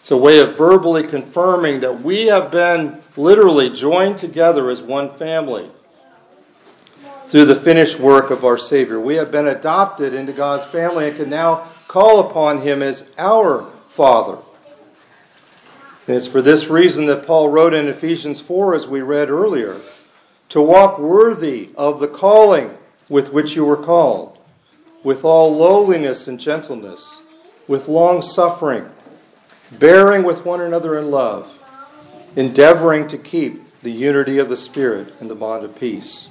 It's 0.00 0.10
a 0.10 0.16
way 0.16 0.38
of 0.40 0.56
verbally 0.56 1.06
confirming 1.08 1.80
that 1.80 2.02
we 2.02 2.26
have 2.26 2.50
been 2.50 3.02
literally 3.16 3.70
joined 3.70 4.18
together 4.18 4.70
as 4.70 4.80
one 4.80 5.18
family 5.18 5.70
through 7.28 7.44
the 7.44 7.60
finished 7.60 8.00
work 8.00 8.30
of 8.30 8.44
our 8.44 8.58
Savior. 8.58 8.98
We 8.98 9.16
have 9.16 9.30
been 9.30 9.46
adopted 9.46 10.14
into 10.14 10.32
God's 10.32 10.70
family 10.72 11.08
and 11.08 11.16
can 11.16 11.30
now 11.30 11.70
call 11.86 12.30
upon 12.30 12.62
Him 12.62 12.82
as 12.82 13.04
our 13.18 13.72
Father. 13.94 14.38
And 16.06 16.16
it's 16.16 16.26
for 16.26 16.42
this 16.42 16.66
reason 16.66 17.06
that 17.06 17.26
Paul 17.26 17.50
wrote 17.50 17.74
in 17.74 17.86
Ephesians 17.86 18.40
4, 18.40 18.74
as 18.74 18.86
we 18.86 19.02
read 19.02 19.28
earlier, 19.28 19.80
to 20.48 20.62
walk 20.62 20.98
worthy 20.98 21.70
of 21.76 22.00
the 22.00 22.08
calling 22.08 22.70
with 23.08 23.28
which 23.28 23.52
you 23.52 23.64
were 23.64 23.84
called, 23.84 24.38
with 25.04 25.24
all 25.24 25.56
lowliness 25.56 26.26
and 26.26 26.40
gentleness, 26.40 27.20
with 27.68 27.86
long 27.86 28.22
suffering, 28.22 28.86
bearing 29.78 30.24
with 30.24 30.44
one 30.44 30.60
another 30.60 30.98
in 30.98 31.10
love, 31.10 31.48
endeavoring 32.36 33.08
to 33.08 33.18
keep 33.18 33.62
the 33.82 33.90
unity 33.90 34.38
of 34.38 34.48
the 34.48 34.56
Spirit 34.56 35.14
in 35.20 35.28
the 35.28 35.34
bond 35.34 35.64
of 35.64 35.76
peace. 35.76 36.28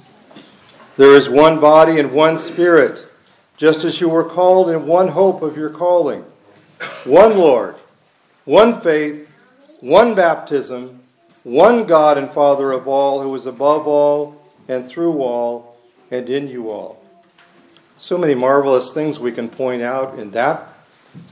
There 0.96 1.14
is 1.14 1.28
one 1.28 1.60
body 1.60 1.98
and 1.98 2.12
one 2.12 2.38
Spirit, 2.38 3.06
just 3.56 3.84
as 3.84 4.00
you 4.00 4.08
were 4.08 4.28
called 4.28 4.68
in 4.68 4.86
one 4.86 5.08
hope 5.08 5.42
of 5.42 5.56
your 5.56 5.70
calling. 5.70 6.24
One 7.04 7.36
Lord, 7.36 7.76
one 8.44 8.80
faith, 8.82 9.28
one 9.80 10.14
baptism, 10.14 11.00
one 11.42 11.86
God 11.86 12.18
and 12.18 12.32
Father 12.32 12.72
of 12.72 12.86
all, 12.86 13.22
who 13.22 13.34
is 13.34 13.46
above 13.46 13.86
all 13.86 14.36
and 14.68 14.88
through 14.88 15.20
all 15.20 15.76
and 16.10 16.28
in 16.28 16.48
you 16.48 16.70
all. 16.70 17.02
So 17.98 18.16
many 18.16 18.34
marvelous 18.34 18.92
things 18.92 19.18
we 19.18 19.32
can 19.32 19.48
point 19.48 19.82
out 19.82 20.18
in 20.18 20.30
that 20.32 20.74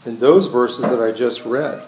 in 0.04 0.18
those 0.18 0.50
verses 0.50 0.80
that 0.80 1.00
I 1.00 1.12
just 1.12 1.40
read. 1.44 1.87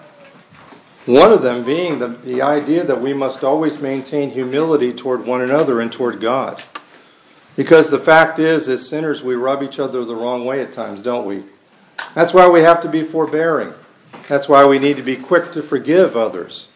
One 1.06 1.32
of 1.32 1.42
them 1.42 1.64
being 1.64 1.98
the, 1.98 2.08
the 2.24 2.42
idea 2.42 2.84
that 2.84 3.00
we 3.00 3.14
must 3.14 3.42
always 3.42 3.78
maintain 3.78 4.30
humility 4.30 4.92
toward 4.92 5.24
one 5.24 5.40
another 5.40 5.80
and 5.80 5.90
toward 5.90 6.20
God. 6.20 6.62
Because 7.56 7.90
the 7.90 8.00
fact 8.00 8.38
is, 8.38 8.68
as 8.68 8.88
sinners, 8.88 9.22
we 9.22 9.34
rub 9.34 9.62
each 9.62 9.78
other 9.78 10.04
the 10.04 10.14
wrong 10.14 10.44
way 10.44 10.62
at 10.62 10.74
times, 10.74 11.02
don't 11.02 11.26
we? 11.26 11.44
That's 12.14 12.32
why 12.32 12.48
we 12.48 12.60
have 12.60 12.82
to 12.82 12.88
be 12.88 13.08
forbearing. 13.08 13.74
That's 14.28 14.48
why 14.48 14.66
we 14.66 14.78
need 14.78 14.96
to 14.96 15.02
be 15.02 15.16
quick 15.16 15.52
to 15.52 15.62
forgive 15.62 16.16
others. 16.16 16.68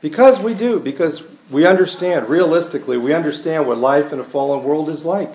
Because 0.00 0.38
we 0.40 0.54
do, 0.54 0.80
because 0.80 1.22
we 1.50 1.66
understand, 1.66 2.28
realistically, 2.28 2.98
we 2.98 3.14
understand 3.14 3.66
what 3.66 3.78
life 3.78 4.12
in 4.12 4.20
a 4.20 4.30
fallen 4.30 4.64
world 4.64 4.88
is 4.88 5.04
like. 5.04 5.32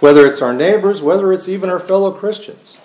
Whether 0.00 0.26
it's 0.26 0.42
our 0.42 0.52
neighbors, 0.52 1.00
whether 1.00 1.32
it's 1.32 1.48
even 1.48 1.70
our 1.70 1.80
fellow 1.86 2.12
Christians. 2.12 2.76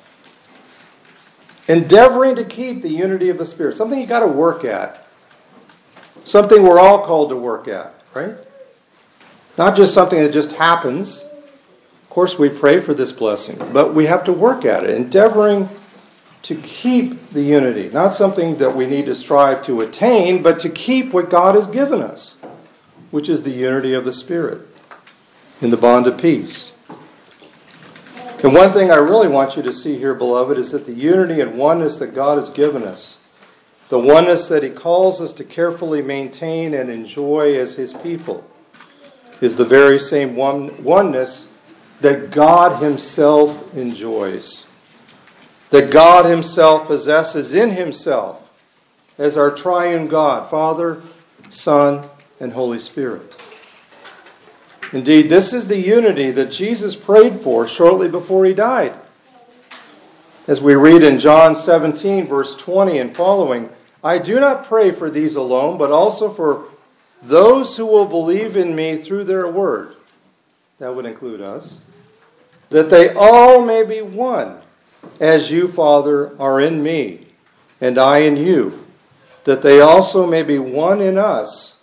Endeavoring 1.67 2.35
to 2.35 2.45
keep 2.45 2.81
the 2.81 2.89
unity 2.89 3.29
of 3.29 3.37
the 3.37 3.45
Spirit, 3.45 3.77
something 3.77 3.99
you 3.99 4.07
got 4.07 4.21
to 4.21 4.27
work 4.27 4.63
at. 4.63 5.05
Something 6.25 6.63
we're 6.63 6.79
all 6.79 7.05
called 7.05 7.29
to 7.29 7.35
work 7.35 7.67
at, 7.67 7.93
right? 8.13 8.37
Not 9.57 9.75
just 9.75 9.93
something 9.93 10.19
that 10.19 10.33
just 10.33 10.51
happens. 10.53 11.23
Of 11.23 12.09
course, 12.09 12.37
we 12.37 12.49
pray 12.49 12.85
for 12.85 12.93
this 12.93 13.11
blessing, 13.11 13.57
but 13.73 13.95
we 13.95 14.05
have 14.05 14.23
to 14.25 14.33
work 14.33 14.65
at 14.65 14.83
it, 14.83 14.91
endeavoring 14.91 15.69
to 16.43 16.55
keep 16.61 17.33
the 17.33 17.41
unity. 17.41 17.89
Not 17.89 18.15
something 18.15 18.57
that 18.59 18.75
we 18.75 18.85
need 18.85 19.05
to 19.07 19.15
strive 19.15 19.65
to 19.65 19.81
attain, 19.81 20.43
but 20.43 20.59
to 20.61 20.69
keep 20.69 21.13
what 21.13 21.29
God 21.29 21.55
has 21.55 21.67
given 21.67 22.01
us, 22.01 22.35
which 23.11 23.27
is 23.27 23.43
the 23.43 23.51
unity 23.51 23.93
of 23.93 24.05
the 24.05 24.13
Spirit 24.13 24.67
in 25.61 25.71
the 25.71 25.77
bond 25.77 26.07
of 26.07 26.19
peace. 26.19 26.71
And 28.43 28.53
one 28.53 28.71
thing 28.71 28.91
I 28.91 28.97
really 28.97 29.27
want 29.27 29.57
you 29.57 29.63
to 29.63 29.73
see 29.73 29.97
here, 29.97 30.13
beloved, 30.13 30.59
is 30.59 30.71
that 30.71 30.85
the 30.85 30.93
unity 30.93 31.41
and 31.41 31.57
oneness 31.57 31.95
that 31.95 32.13
God 32.13 32.37
has 32.37 32.49
given 32.49 32.83
us, 32.83 33.17
the 33.89 33.97
oneness 33.97 34.47
that 34.47 34.61
He 34.61 34.69
calls 34.69 35.19
us 35.21 35.33
to 35.33 35.43
carefully 35.43 36.03
maintain 36.03 36.75
and 36.75 36.89
enjoy 36.91 37.59
as 37.59 37.73
His 37.73 37.93
people, 37.93 38.45
is 39.41 39.55
the 39.55 39.65
very 39.65 39.97
same 39.97 40.35
one, 40.35 40.83
oneness 40.83 41.47
that 42.01 42.29
God 42.29 42.83
Himself 42.83 43.73
enjoys, 43.73 44.65
that 45.71 45.91
God 45.91 46.25
Himself 46.25 46.87
possesses 46.87 47.55
in 47.55 47.71
Himself 47.71 48.43
as 49.17 49.35
our 49.35 49.55
triune 49.55 50.07
God, 50.07 50.51
Father, 50.51 51.01
Son, 51.49 52.07
and 52.39 52.53
Holy 52.53 52.79
Spirit. 52.79 53.33
Indeed, 54.93 55.29
this 55.29 55.53
is 55.53 55.65
the 55.65 55.77
unity 55.77 56.31
that 56.31 56.51
Jesus 56.51 56.95
prayed 56.95 57.41
for 57.43 57.67
shortly 57.67 58.07
before 58.07 58.45
He 58.45 58.53
died. 58.53 58.99
As 60.47 60.61
we 60.61 60.75
read 60.75 61.03
in 61.03 61.19
John 61.19 61.55
17, 61.55 62.27
verse 62.27 62.55
20 62.55 62.99
and 62.99 63.15
following, 63.15 63.69
I 64.01 64.17
do 64.17 64.39
not 64.39 64.67
pray 64.67 64.91
for 64.97 65.11
these 65.11 65.35
alone, 65.35 65.77
but 65.77 65.91
also 65.91 66.33
for 66.35 66.69
those 67.23 67.75
who 67.75 67.85
will 67.85 68.05
believe 68.05 68.55
in 68.55 68.73
me 68.75 69.01
through 69.03 69.25
their 69.25 69.51
word, 69.51 69.95
that 70.79 70.95
would 70.95 71.05
include 71.05 71.41
us, 71.41 71.73
that 72.69 72.89
they 72.89 73.09
all 73.13 73.65
may 73.65 73.83
be 73.83 74.01
one, 74.01 74.61
as 75.19 75.49
you, 75.49 75.71
Father, 75.73 76.39
are 76.39 76.61
in 76.61 76.81
me, 76.81 77.27
and 77.81 77.97
I 77.97 78.19
in 78.19 78.37
you, 78.37 78.85
that 79.45 79.61
they 79.61 79.81
also 79.81 80.25
may 80.25 80.43
be 80.43 80.59
one 80.59 81.01
in 81.01 81.17
us, 81.17 81.75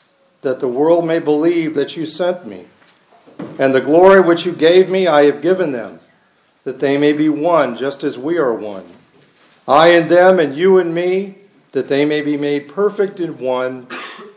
that 0.43 0.61
the 0.61 0.69
world 0.69 1.07
may 1.07 1.19
believe 1.19 1.75
that 1.75 1.97
you 1.97 2.07
sent 2.07 2.47
me. 2.47 2.67
And 3.39 3.75
the 3.75 3.81
glory 3.81 4.21
which 4.21 4.45
you 4.45 4.53
gave 4.53 4.89
me, 4.89 5.07
I 5.07 5.25
have 5.25 5.43
given 5.43 5.73
them, 5.73 6.01
that 6.65 6.81
they 6.81 6.97
may 6.99 7.13
be 7.13 7.29
one, 7.29 7.77
just 7.77 8.03
as 8.05 8.17
we 8.19 8.39
are 8.39 8.55
one. 8.55 8.91
I 9.67 9.93
and 9.93 10.11
them, 10.11 10.39
and 10.41 10.57
you 10.57 10.79
and 10.79 10.95
me, 10.95 11.39
that 11.73 11.89
they 11.89 12.05
may 12.05 12.21
be 12.21 12.37
made 12.37 12.69
perfect 12.75 13.21
in 13.21 13.39
one 13.39 13.89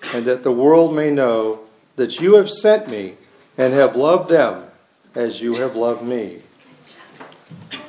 and 0.01 0.25
that 0.25 0.43
the 0.43 0.51
world 0.51 0.95
may 0.95 1.11
know 1.11 1.61
that 1.95 2.19
you 2.19 2.35
have 2.35 2.49
sent 2.49 2.89
me 2.89 3.15
and 3.57 3.73
have 3.73 3.95
loved 3.95 4.29
them 4.29 4.65
as 5.15 5.39
you 5.41 5.55
have 5.55 5.75
loved 5.75 6.03
me. 6.03 6.41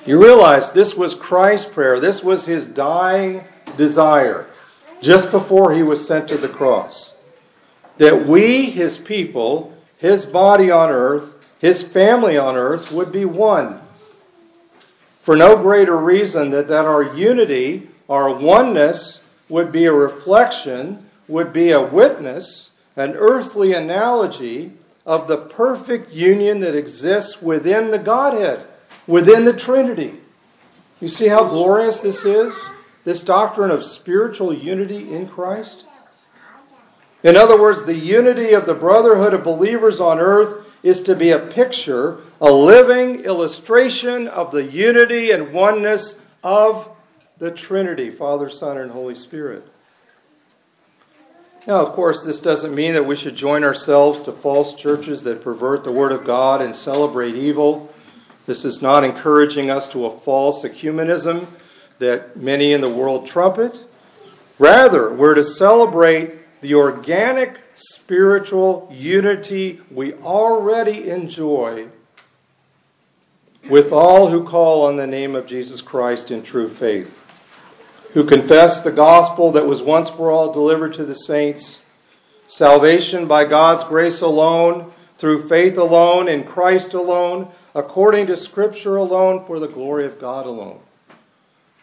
You 0.07 0.23
realize 0.23 0.71
this 0.73 0.95
was 0.95 1.15
Christ's 1.15 1.71
prayer. 1.73 2.01
This 2.01 2.23
was 2.23 2.45
his 2.45 2.67
dying 2.67 3.45
desire 3.77 4.49
just 5.03 5.31
before 5.31 5.75
he 5.75 5.83
was 5.83 6.07
sent 6.07 6.29
to 6.29 6.39
the 6.39 6.49
cross. 6.49 7.13
that 7.99 8.29
we, 8.29 8.71
his 8.71 8.97
people, 8.99 9.73
his 9.99 10.25
body 10.27 10.71
on 10.71 10.91
earth, 10.91 11.35
his 11.59 11.83
family 11.85 12.39
on 12.39 12.57
earth, 12.57 12.91
would 12.91 13.13
be 13.13 13.25
one. 13.25 13.81
For 15.25 15.37
no 15.37 15.57
greater 15.57 15.97
reason 15.97 16.51
than 16.51 16.67
that 16.69 16.85
our 16.87 17.15
unity, 17.15 17.91
our 18.09 18.39
oneness, 18.39 19.21
would 19.49 19.73
be 19.73 19.85
a 19.85 19.93
reflection, 19.93 21.07
would 21.27 21.53
be 21.53 21.73
a 21.73 21.83
witness, 21.83 22.71
an 22.97 23.15
earthly 23.17 23.75
analogy 23.75 24.73
of 25.05 25.29
the 25.29 25.37
perfect 25.37 26.13
union 26.13 26.61
that 26.61 26.75
exists 26.75 27.41
within 27.43 27.91
the 27.91 27.99
Godhead, 27.99 28.67
within 29.07 29.45
the 29.45 29.53
Trinity. 29.53 30.21
You 31.01 31.09
see 31.09 31.29
how 31.29 31.49
glorious 31.49 31.99
this 31.99 32.25
is? 32.25 32.55
This 33.05 33.23
doctrine 33.23 33.71
of 33.71 33.85
spiritual 33.85 34.53
unity 34.53 35.15
in 35.15 35.29
Christ? 35.29 35.85
In 37.25 37.37
other 37.37 37.61
words, 37.61 37.85
the 37.85 37.95
unity 37.95 38.53
of 38.53 38.67
the 38.67 38.75
brotherhood 38.75 39.35
of 39.35 39.43
believers 39.43 40.01
on 40.01 40.21
earth 40.21 40.67
is 40.83 41.01
to 41.03 41.17
be 41.17 41.31
a 41.31 41.47
picture, 41.49 42.21
a 42.41 42.51
living 42.51 43.25
illustration 43.25 44.29
of 44.29 44.53
the 44.53 44.63
unity 44.63 45.33
and 45.33 45.53
oneness 45.53 46.15
of 46.45 46.89
the 47.39 47.51
Trinity 47.51 48.11
Father, 48.11 48.49
Son, 48.49 48.79
and 48.79 48.91
Holy 48.91 49.15
Spirit. 49.15 49.65
Now, 51.67 51.85
of 51.85 51.95
course, 51.95 52.21
this 52.23 52.41
doesn't 52.41 52.75
mean 52.75 52.95
that 52.95 53.07
we 53.07 53.17
should 53.17 53.37
join 53.37 53.65
ourselves 53.65 54.23
to 54.23 54.33
false 54.41 54.81
churches 54.81 55.23
that 55.25 55.43
pervert 55.43 55.85
the 55.85 55.93
Word 55.93 56.13
of 56.13 56.25
God 56.25 56.63
and 56.63 56.75
celebrate 56.75 57.35
evil. 57.35 57.93
This 58.47 58.65
is 58.65 58.81
not 58.81 59.05
encouraging 59.05 59.71
us 59.71 59.89
to 59.89 60.07
a 60.07 60.21
false 60.21 60.63
ecumenism 60.63 61.47
that 61.99 62.37
many 62.37 62.73
in 62.73 62.81
the 62.81 62.89
world 62.89 63.27
trumpet. 63.27 63.85
Rather, 64.59 65.13
we're 65.15 65.35
to 65.35 65.45
celebrate 65.45 66.39
the 66.61 66.75
organic 66.75 67.61
spiritual 67.75 68.89
unity 68.91 69.81
we 69.91 70.15
already 70.15 71.09
enjoy 71.09 71.89
with 73.71 73.93
all 73.93 74.31
who 74.31 74.49
call 74.49 74.87
on 74.87 74.97
the 74.97 75.07
name 75.07 75.35
of 75.35 75.47
Jesus 75.47 75.81
Christ 75.81 76.31
in 76.31 76.43
true 76.43 76.75
faith, 76.77 77.09
who 78.15 78.27
confess 78.27 78.81
the 78.81 78.91
gospel 78.91 79.53
that 79.53 79.67
was 79.67 79.83
once 79.83 80.09
for 80.11 80.31
all 80.31 80.53
delivered 80.53 80.95
to 80.95 81.05
the 81.05 81.15
saints, 81.15 81.79
salvation 82.47 83.29
by 83.29 83.45
God's 83.45 83.85
grace 83.85 84.21
alone, 84.21 84.93
through 85.19 85.49
faith 85.49 85.77
alone, 85.77 86.29
in 86.29 86.45
Christ 86.45 86.95
alone, 86.95 87.51
according 87.75 88.29
to 88.29 88.37
Scripture 88.37 88.97
alone, 88.97 89.45
for 89.47 89.59
the 89.59 89.67
glory 89.67 90.07
of 90.07 90.21
God 90.21 90.47
alone. 90.47 90.81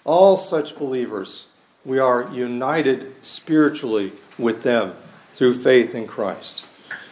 All 0.05 0.37
such 0.37 0.77
believers, 0.77 1.45
we 1.83 1.99
are 1.99 2.31
united 2.31 3.13
spiritually 3.21 4.13
with 4.37 4.63
them 4.63 4.93
through 5.35 5.63
faith 5.63 5.93
in 5.93 6.07
Christ. 6.07 6.63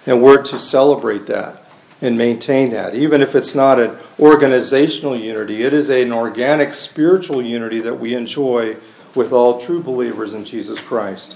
And 0.05 0.21
we're 0.21 0.43
to 0.43 0.59
celebrate 0.59 1.27
that 1.27 1.63
and 2.01 2.17
maintain 2.17 2.71
that. 2.71 2.95
Even 2.95 3.21
if 3.21 3.33
it's 3.33 3.55
not 3.55 3.79
an 3.79 3.97
organizational 4.19 5.17
unity, 5.17 5.63
it 5.63 5.73
is 5.73 5.89
an 5.89 6.11
organic 6.11 6.73
spiritual 6.73 7.41
unity 7.41 7.81
that 7.81 7.99
we 7.99 8.13
enjoy 8.13 8.75
with 9.15 9.31
all 9.31 9.65
true 9.65 9.81
believers 9.81 10.33
in 10.33 10.43
Jesus 10.43 10.79
Christ. 10.87 11.35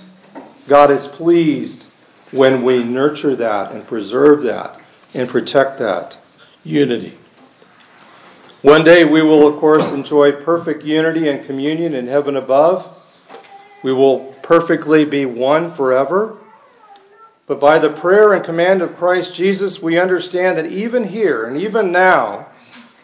God 0.68 0.92
is 0.92 1.08
pleased 1.10 1.86
when 2.32 2.66
we 2.66 2.84
nurture 2.84 3.36
that 3.38 3.72
and 3.72 3.88
preserve 3.88 4.44
that 4.44 4.82
and 5.14 5.30
protect 5.30 5.80
that 5.80 6.18
unity. 6.64 7.18
One 8.62 8.84
day 8.84 9.06
we 9.06 9.22
will, 9.22 9.48
of 9.48 9.60
course, 9.62 9.84
enjoy 9.84 10.44
perfect 10.44 10.84
unity 10.84 11.30
and 11.30 11.46
communion 11.46 11.94
in 11.94 12.08
heaven 12.08 12.36
above. 12.36 12.97
We 13.84 13.94
will 13.94 14.34
perfectly 14.44 15.06
be 15.06 15.26
one 15.26 15.76
forever. 15.76 16.38
But 17.48 17.60
by 17.60 17.80
the 17.80 17.92
prayer 17.92 18.34
and 18.34 18.44
command 18.44 18.82
of 18.82 18.98
Christ 18.98 19.34
Jesus, 19.34 19.82
we 19.82 20.00
understand 20.00 20.58
that 20.58 20.66
even 20.66 21.08
here 21.08 21.46
and 21.46 21.58
even 21.58 21.92
now, 21.92 22.48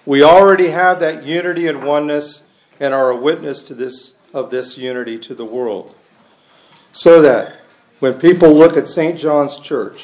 we 0.06 0.22
already 0.22 0.70
have 0.70 1.00
that 1.00 1.24
unity 1.24 1.68
and 1.68 1.86
oneness 1.86 2.42
and 2.80 2.94
are 2.94 3.12
a 3.12 3.22
witness 3.22 3.64
to 3.64 3.76
this, 3.76 4.14
of 4.34 4.52
this 4.52 4.78
unity 4.78 5.18
to 5.20 5.36
the 5.36 5.46
world. 5.46 5.96
So 6.92 7.22
that 7.22 7.62
when 8.00 8.20
people 8.20 8.54
look 8.54 8.76
at 8.76 8.90
St. 8.90 9.18
John's 9.20 9.58
Church, 9.60 10.00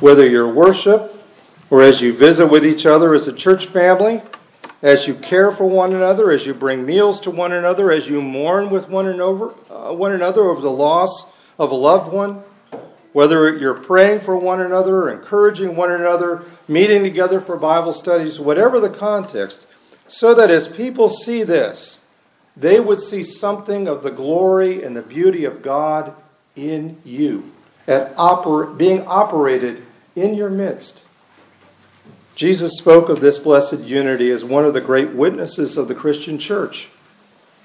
whether 0.00 0.26
you're 0.26 0.54
worship 0.54 1.14
or 1.68 1.82
as 1.82 2.00
you 2.00 2.16
visit 2.16 2.46
with 2.46 2.64
each 2.64 2.86
other 2.86 3.14
as 3.14 3.28
a 3.28 3.32
church 3.32 3.66
family, 3.72 4.22
as 4.82 5.06
you 5.06 5.14
care 5.14 5.54
for 5.54 5.68
one 5.68 5.94
another, 5.94 6.30
as 6.30 6.44
you 6.46 6.54
bring 6.54 6.86
meals 6.86 7.20
to 7.20 7.30
one 7.30 7.52
another, 7.52 7.92
as 7.92 8.06
you 8.06 8.22
mourn 8.22 8.70
with 8.70 8.88
one 8.88 9.06
another, 9.06 9.50
uh, 9.70 9.92
one 9.92 10.12
another 10.12 10.42
over 10.42 10.60
the 10.60 10.70
loss 10.70 11.24
of 11.58 11.70
a 11.70 11.74
loved 11.74 12.12
one, 12.12 12.42
whether 13.12 13.56
you're 13.56 13.82
praying 13.84 14.20
for 14.24 14.36
one 14.36 14.60
another, 14.60 15.10
encouraging 15.10 15.76
one 15.76 15.92
another, 15.92 16.44
meeting 16.68 17.02
together 17.02 17.40
for 17.40 17.58
Bible 17.58 17.92
studies, 17.92 18.38
whatever 18.38 18.80
the 18.80 18.96
context, 18.98 19.66
so 20.06 20.34
that 20.34 20.50
as 20.50 20.68
people 20.68 21.08
see 21.08 21.42
this, 21.42 21.98
they 22.56 22.80
would 22.80 23.00
see 23.00 23.22
something 23.22 23.86
of 23.86 24.02
the 24.02 24.10
glory 24.10 24.82
and 24.82 24.96
the 24.96 25.02
beauty 25.02 25.44
of 25.44 25.62
God 25.62 26.14
in 26.56 27.00
you, 27.04 27.50
at 27.86 28.14
oper- 28.16 28.76
being 28.76 29.02
operated 29.06 29.82
in 30.16 30.34
your 30.34 30.50
midst. 30.50 31.02
Jesus 32.40 32.78
spoke 32.78 33.10
of 33.10 33.20
this 33.20 33.36
blessed 33.36 33.80
unity 33.80 34.30
as 34.30 34.42
one 34.42 34.64
of 34.64 34.72
the 34.72 34.80
great 34.80 35.14
witnesses 35.14 35.76
of 35.76 35.88
the 35.88 35.94
Christian 35.94 36.38
church. 36.38 36.88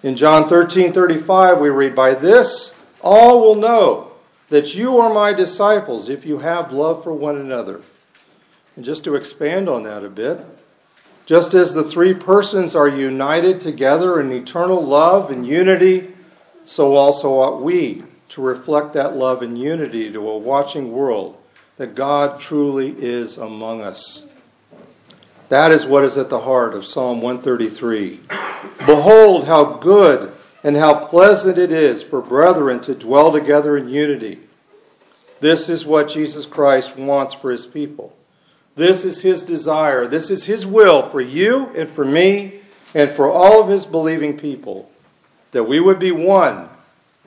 In 0.04 0.18
John 0.18 0.50
13:35 0.50 1.62
we 1.62 1.70
read, 1.70 1.96
"By 1.96 2.14
this 2.14 2.74
all 3.02 3.40
will 3.40 3.56
know 3.56 4.08
that 4.50 4.76
you 4.76 4.98
are 4.98 5.14
my 5.14 5.32
disciples 5.32 6.10
if 6.10 6.26
you 6.26 6.40
have 6.40 6.74
love 6.74 7.06
for 7.06 7.14
one 7.14 7.38
another." 7.38 7.84
And 8.76 8.84
just 8.84 9.06
to 9.06 9.16
expand 9.16 9.70
on 9.70 9.84
that 9.84 10.04
a 10.04 10.10
bit, 10.10 10.42
just 11.26 11.54
as 11.54 11.72
the 11.72 11.86
three 11.86 12.14
persons 12.14 12.76
are 12.76 12.90
united 12.90 13.62
together 13.62 14.20
in 14.20 14.30
eternal 14.34 14.86
love 14.86 15.32
and 15.32 15.48
unity, 15.48 16.10
so 16.66 16.98
also 16.98 17.30
ought 17.30 17.62
we 17.62 18.04
to 18.28 18.42
reflect 18.42 18.92
that 18.92 19.16
love 19.16 19.42
and 19.42 19.58
unity 19.58 20.12
to 20.12 20.30
a 20.30 20.38
watching 20.38 20.92
world 20.92 21.38
that 21.78 21.96
God 21.96 22.42
truly 22.42 22.94
is 23.00 23.38
among 23.38 23.80
us. 23.80 24.22
That 25.50 25.72
is 25.72 25.86
what 25.86 26.04
is 26.04 26.18
at 26.18 26.30
the 26.30 26.40
heart 26.40 26.74
of 26.74 26.86
Psalm 26.86 27.22
133. 27.22 28.22
Behold, 28.86 29.46
how 29.46 29.78
good 29.78 30.34
and 30.64 30.76
how 30.76 31.06
pleasant 31.06 31.58
it 31.58 31.72
is 31.72 32.02
for 32.04 32.22
brethren 32.22 32.82
to 32.82 32.96
dwell 32.96 33.32
together 33.32 33.78
in 33.78 33.88
unity. 33.88 34.40
This 35.42 35.70
is 35.70 35.86
what 35.86 36.10
Jesus 36.10 36.46
Christ 36.48 36.98
wants 36.98 37.36
for 37.36 37.52
his 37.52 37.68
people. 37.68 38.16
This 38.76 39.06
is 39.06 39.22
his 39.22 39.44
desire. 39.44 40.08
This 40.08 40.32
is 40.32 40.44
his 40.46 40.66
will 40.66 41.10
for 41.12 41.22
you 41.22 41.68
and 41.78 41.94
for 41.96 42.04
me 42.04 42.62
and 42.96 43.16
for 43.16 43.30
all 43.32 43.62
of 43.62 43.70
his 43.70 43.86
believing 43.86 44.40
people 44.40 44.90
that 45.52 45.64
we 45.64 45.80
would 45.80 46.00
be 46.00 46.12
one, 46.12 46.70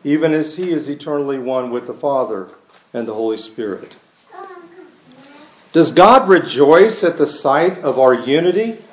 even 0.02 0.35
as 0.35 0.54
he 0.54 0.70
is 0.72 0.88
eternally 0.88 1.38
one 1.38 1.70
with 1.70 1.87
the 1.87 1.94
Father 1.94 2.50
and 2.92 3.07
the 3.07 3.14
Holy 3.14 3.38
Spirit. 3.38 3.96
Does 5.72 5.92
God 5.92 6.28
rejoice 6.28 7.04
at 7.04 7.18
the 7.18 7.26
sight 7.26 7.78
of 7.78 7.98
our 7.98 8.14
unity? 8.14 8.85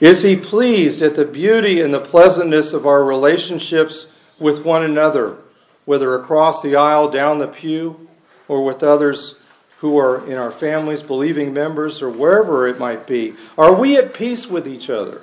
Is 0.00 0.22
he 0.22 0.36
pleased 0.36 1.00
at 1.00 1.16
the 1.16 1.24
beauty 1.24 1.80
and 1.80 1.94
the 1.94 2.00
pleasantness 2.00 2.72
of 2.72 2.86
our 2.86 3.02
relationships 3.02 4.06
with 4.38 4.62
one 4.62 4.84
another, 4.84 5.38
whether 5.86 6.14
across 6.16 6.62
the 6.62 6.76
aisle, 6.76 7.10
down 7.10 7.38
the 7.38 7.46
pew, 7.46 8.08
or 8.48 8.64
with 8.64 8.82
others 8.82 9.36
who 9.78 9.98
are 9.98 10.30
in 10.30 10.36
our 10.36 10.52
families, 10.52 11.02
believing 11.02 11.54
members, 11.54 12.02
or 12.02 12.10
wherever 12.10 12.68
it 12.68 12.78
might 12.78 13.06
be? 13.06 13.34
Are 13.56 13.74
we 13.74 13.96
at 13.96 14.14
peace 14.14 14.46
with 14.46 14.66
each 14.68 14.90
other? 14.90 15.22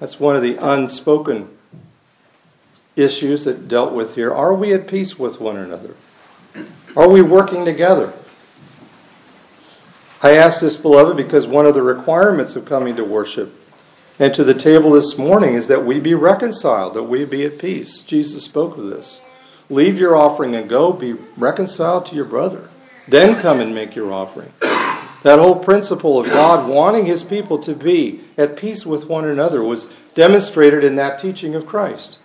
That's 0.00 0.20
one 0.20 0.36
of 0.36 0.42
the 0.42 0.56
unspoken 0.56 1.48
issues 2.96 3.44
that 3.44 3.68
dealt 3.68 3.94
with 3.94 4.14
here. 4.14 4.32
Are 4.32 4.54
we 4.54 4.74
at 4.74 4.88
peace 4.88 5.18
with 5.18 5.40
one 5.40 5.56
another? 5.56 5.96
Are 6.94 7.08
we 7.08 7.22
working 7.22 7.64
together? 7.64 8.12
I 10.24 10.38
ask 10.38 10.58
this, 10.62 10.78
beloved, 10.78 11.18
because 11.18 11.46
one 11.46 11.66
of 11.66 11.74
the 11.74 11.82
requirements 11.82 12.56
of 12.56 12.64
coming 12.64 12.96
to 12.96 13.04
worship 13.04 13.52
and 14.18 14.32
to 14.32 14.42
the 14.42 14.54
table 14.54 14.92
this 14.92 15.18
morning 15.18 15.52
is 15.54 15.66
that 15.66 15.84
we 15.84 16.00
be 16.00 16.14
reconciled, 16.14 16.94
that 16.94 17.02
we 17.02 17.26
be 17.26 17.44
at 17.44 17.58
peace. 17.58 18.00
Jesus 18.06 18.42
spoke 18.42 18.78
of 18.78 18.86
this. 18.86 19.20
Leave 19.68 19.96
your 19.96 20.16
offering 20.16 20.54
and 20.54 20.66
go, 20.66 20.94
be 20.94 21.12
reconciled 21.36 22.06
to 22.06 22.14
your 22.14 22.24
brother. 22.24 22.70
Then 23.06 23.42
come 23.42 23.60
and 23.60 23.74
make 23.74 23.94
your 23.94 24.14
offering. 24.14 24.50
That 24.62 25.40
whole 25.40 25.62
principle 25.62 26.18
of 26.20 26.26
God 26.26 26.70
wanting 26.70 27.04
his 27.04 27.22
people 27.22 27.58
to 27.62 27.74
be 27.74 28.24
at 28.38 28.56
peace 28.56 28.86
with 28.86 29.04
one 29.04 29.28
another 29.28 29.62
was 29.62 29.90
demonstrated 30.14 30.84
in 30.84 30.96
that 30.96 31.18
teaching 31.18 31.54
of 31.54 31.66
Christ. 31.66 32.18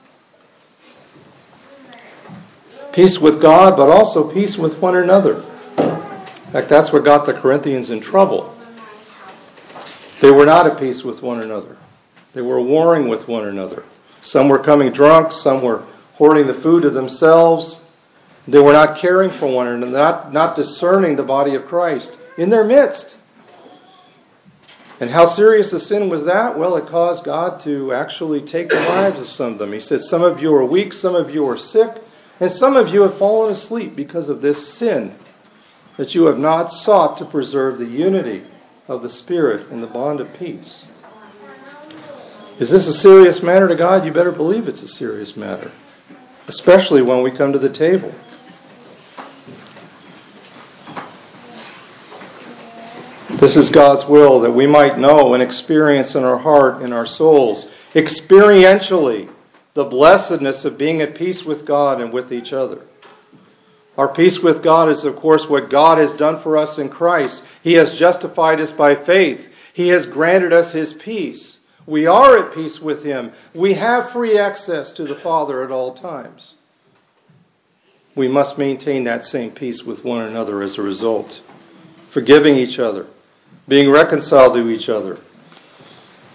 Peace 2.93 3.19
with 3.19 3.41
God, 3.41 3.75
but 3.75 3.89
also 3.89 4.31
peace 4.33 4.57
with 4.57 4.79
one 4.79 4.95
another. 4.95 5.48
In 6.49 6.53
fact, 6.53 6.69
that's 6.71 6.91
what 6.91 7.05
got 7.05 7.27
the 7.27 7.33
Corinthians 7.33 7.91
in 7.91 8.01
trouble. 8.01 8.57
They 10.19 10.31
were 10.31 10.47
not 10.47 10.65
at 10.65 10.79
peace 10.79 11.03
with 11.03 11.21
one 11.21 11.41
another. 11.41 11.77
They 12.33 12.41
were 12.41 12.59
warring 12.59 13.07
with 13.07 13.27
one 13.27 13.45
another. 13.47 13.83
Some 14.23 14.49
were 14.49 14.63
coming 14.63 14.91
drunk, 14.91 15.31
some 15.31 15.61
were 15.61 15.85
hoarding 16.15 16.47
the 16.47 16.55
food 16.55 16.81
to 16.83 16.89
themselves, 16.89 17.79
They 18.47 18.59
were 18.59 18.73
not 18.73 18.97
caring 18.97 19.29
for 19.37 19.45
one 19.45 19.67
another, 19.67 19.91
not, 19.91 20.33
not 20.33 20.55
discerning 20.55 21.17
the 21.17 21.23
body 21.23 21.53
of 21.53 21.67
Christ 21.67 22.17
in 22.35 22.49
their 22.49 22.63
midst. 22.63 23.15
And 24.99 25.11
how 25.11 25.27
serious 25.27 25.71
a 25.71 25.79
sin 25.79 26.09
was 26.09 26.25
that? 26.25 26.57
Well, 26.57 26.75
it 26.77 26.87
caused 26.87 27.25
God 27.25 27.59
to 27.61 27.93
actually 27.93 28.41
take 28.41 28.69
the 28.69 28.79
lives 28.79 29.21
of 29.21 29.27
some 29.27 29.53
of 29.53 29.59
them. 29.59 29.71
He 29.71 29.79
said, 29.79 30.01
Some 30.01 30.23
of 30.23 30.41
you 30.41 30.51
are 30.55 30.65
weak, 30.65 30.93
some 30.93 31.13
of 31.13 31.29
you 31.29 31.47
are 31.47 31.59
sick, 31.59 32.01
and 32.39 32.51
some 32.51 32.75
of 32.75 32.89
you 32.89 33.03
have 33.03 33.19
fallen 33.19 33.53
asleep 33.53 33.95
because 33.95 34.29
of 34.29 34.41
this 34.41 34.73
sin, 34.73 35.15
that 35.99 36.15
you 36.15 36.27
have 36.27 36.37
not 36.37 36.71
sought 36.71 37.17
to 37.17 37.25
preserve 37.25 37.77
the 37.77 37.85
unity 37.85 38.41
of 38.87 39.01
the 39.01 39.09
Spirit 39.09 39.69
in 39.69 39.81
the 39.81 39.87
bond 39.87 40.21
of 40.21 40.33
peace. 40.35 40.85
Is 42.57 42.69
this 42.69 42.87
a 42.87 42.93
serious 42.93 43.43
matter 43.43 43.67
to 43.67 43.75
God? 43.75 44.05
You 44.05 44.13
better 44.13 44.31
believe 44.31 44.69
it's 44.69 44.81
a 44.81 44.87
serious 44.87 45.35
matter, 45.35 45.73
especially 46.47 47.01
when 47.01 47.21
we 47.21 47.31
come 47.31 47.51
to 47.51 47.59
the 47.59 47.69
table. 47.69 48.15
This 53.41 53.57
is 53.57 53.69
God's 53.69 54.05
will 54.05 54.39
that 54.39 54.51
we 54.51 54.67
might 54.67 54.97
know 54.97 55.33
and 55.33 55.43
experience 55.43 56.15
in 56.15 56.23
our 56.23 56.39
heart, 56.39 56.81
in 56.81 56.93
our 56.93 57.05
souls, 57.05 57.67
experientially, 57.93 59.29
the 59.73 59.83
blessedness 59.83 60.63
of 60.63 60.77
being 60.77 61.01
at 61.01 61.15
peace 61.15 61.43
with 61.43 61.65
God 61.65 61.99
and 61.99 62.13
with 62.13 62.31
each 62.31 62.53
other. 62.53 62.85
Our 63.99 64.13
peace 64.13 64.39
with 64.39 64.63
God 64.63 64.89
is, 64.89 65.03
of 65.03 65.17
course, 65.17 65.45
what 65.49 65.69
God 65.69 65.97
has 65.97 66.13
done 66.13 66.41
for 66.41 66.57
us 66.57 66.77
in 66.77 66.87
Christ. 66.87 67.43
He 67.63 67.73
has 67.73 67.99
justified 67.99 68.61
us 68.61 68.71
by 68.71 68.95
faith. 68.95 69.45
He 69.73 69.89
has 69.89 70.05
granted 70.05 70.53
us 70.53 70.71
His 70.71 70.93
peace. 70.93 71.57
We 71.85 72.05
are 72.05 72.37
at 72.37 72.55
peace 72.55 72.79
with 72.79 73.03
Him. 73.03 73.33
We 73.53 73.73
have 73.73 74.13
free 74.13 74.39
access 74.39 74.93
to 74.93 75.03
the 75.03 75.17
Father 75.17 75.65
at 75.65 75.71
all 75.71 75.95
times. 75.95 76.53
We 78.15 78.29
must 78.29 78.57
maintain 78.57 79.03
that 79.03 79.25
same 79.25 79.51
peace 79.51 79.83
with 79.83 80.05
one 80.05 80.21
another 80.21 80.63
as 80.63 80.77
a 80.77 80.81
result, 80.81 81.41
forgiving 82.13 82.55
each 82.55 82.79
other 82.79 83.07
being 83.67 83.91
reconciled 83.91 84.53
to 84.53 84.69
each 84.69 84.87
other. 84.87 85.19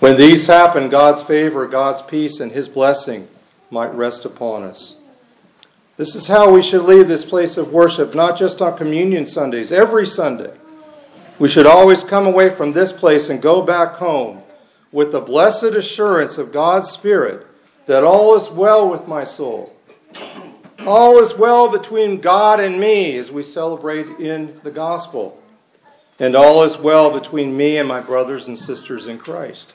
When 0.00 0.18
these 0.18 0.46
happen, 0.46 0.90
God's 0.90 1.22
favor, 1.22 1.66
God's 1.66 2.02
peace, 2.10 2.40
and 2.40 2.52
His 2.52 2.68
blessing 2.68 3.26
might 3.70 3.94
rest 3.94 4.26
upon 4.26 4.64
us. 4.64 4.96
This 5.96 6.14
is 6.14 6.26
how 6.26 6.50
we 6.50 6.62
should 6.62 6.82
leave 6.82 7.08
this 7.08 7.24
place 7.24 7.56
of 7.56 7.72
worship, 7.72 8.14
not 8.14 8.38
just 8.38 8.60
on 8.60 8.76
communion 8.76 9.26
Sundays, 9.26 9.70
every 9.70 10.06
Sunday. 10.06 10.52
We 11.38 11.48
should 11.48 11.66
always 11.66 12.02
come 12.04 12.26
away 12.26 12.56
from 12.56 12.72
this 12.72 12.92
place 12.92 13.28
and 13.28 13.40
go 13.40 13.62
back 13.62 13.96
home 13.96 14.42
with 14.92 15.12
the 15.12 15.20
blessed 15.20 15.64
assurance 15.64 16.36
of 16.36 16.52
God's 16.52 16.90
Spirit 16.90 17.46
that 17.86 18.04
all 18.04 18.36
is 18.36 18.48
well 18.50 18.88
with 18.88 19.06
my 19.06 19.24
soul. 19.24 19.72
All 20.80 21.22
is 21.22 21.34
well 21.34 21.70
between 21.70 22.20
God 22.20 22.60
and 22.60 22.78
me 22.78 23.16
as 23.16 23.30
we 23.30 23.42
celebrate 23.42 24.06
in 24.20 24.60
the 24.64 24.70
gospel 24.70 25.40
and 26.18 26.36
all 26.36 26.62
is 26.64 26.76
well 26.78 27.18
between 27.18 27.56
me 27.56 27.78
and 27.78 27.88
my 27.88 28.00
brothers 28.00 28.48
and 28.48 28.58
sisters 28.58 29.06
in 29.06 29.18
Christ. 29.18 29.74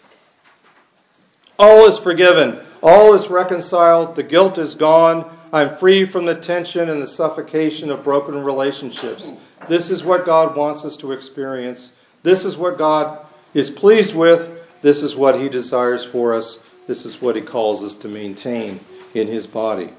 All 1.58 1.90
is 1.90 2.00
forgiven, 2.00 2.62
all 2.82 3.14
is 3.16 3.30
reconciled, 3.30 4.16
the 4.16 4.24
guilt 4.24 4.58
is 4.58 4.76
gone, 4.76 5.38
I'm 5.52 5.78
free 5.78 6.06
from 6.12 6.26
the 6.26 6.36
tension 6.36 6.90
and 6.90 7.02
the 7.02 7.08
suffocation 7.08 7.90
of 7.90 8.04
broken 8.04 8.44
relationships. 8.44 9.32
This 9.68 9.90
is 9.90 10.04
what 10.04 10.26
God 10.26 10.56
wants 10.56 10.86
us 10.86 10.96
to 10.98 11.12
experience. 11.12 11.92
This 12.24 12.46
is 12.46 12.56
what 12.56 12.78
God 12.78 13.26
is 13.54 13.70
pleased 13.72 14.14
with. 14.14 14.60
This 14.82 15.02
is 15.02 15.16
what 15.16 15.40
He 15.40 15.50
desires 15.50 16.06
for 16.12 16.36
us. 16.36 16.60
This 16.88 17.06
is 17.06 17.22
what 17.22 17.36
He 17.36 17.42
calls 17.42 17.84
us 17.84 17.96
to 17.96 18.08
maintain 18.08 18.80
in 19.14 19.28
His 19.28 19.48
body. 19.48 19.94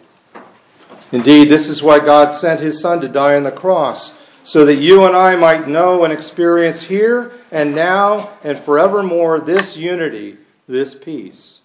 Indeed, 1.13 1.51
this 1.51 1.69
is 1.69 1.83
why 1.83 1.99
God 1.99 2.39
sent 2.41 2.61
His 2.61 2.81
Son 2.81 3.01
to 3.01 3.09
die 3.09 3.35
on 3.35 3.43
the 3.45 3.51
cross 3.51 4.13
so 4.45 4.65
that 4.65 4.77
you 4.77 5.05
and 5.05 5.17
I 5.17 5.37
might 5.37 5.69
know 5.69 6.05
and 6.05 6.13
experience 6.13 6.83
here 6.83 7.33
and 7.51 7.75
now 7.75 8.39
and 8.43 8.65
forevermore 8.65 9.41
this 9.41 9.77
unity, 9.77 10.39
this 10.69 10.95
peace. 10.95 11.60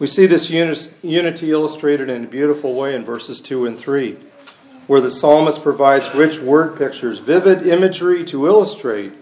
We 0.00 0.06
see 0.06 0.26
this 0.26 0.48
unity 0.48 1.50
illustrated 1.50 2.08
in 2.08 2.24
a 2.24 2.26
beautiful 2.26 2.74
way 2.74 2.94
in 2.94 3.04
verses 3.04 3.38
2 3.42 3.66
and 3.66 3.78
3, 3.78 4.18
where 4.86 5.02
the 5.02 5.10
psalmist 5.10 5.62
provides 5.62 6.08
rich 6.16 6.40
word 6.40 6.78
pictures, 6.78 7.18
vivid 7.18 7.66
imagery 7.66 8.24
to 8.24 8.46
illustrate 8.46 9.12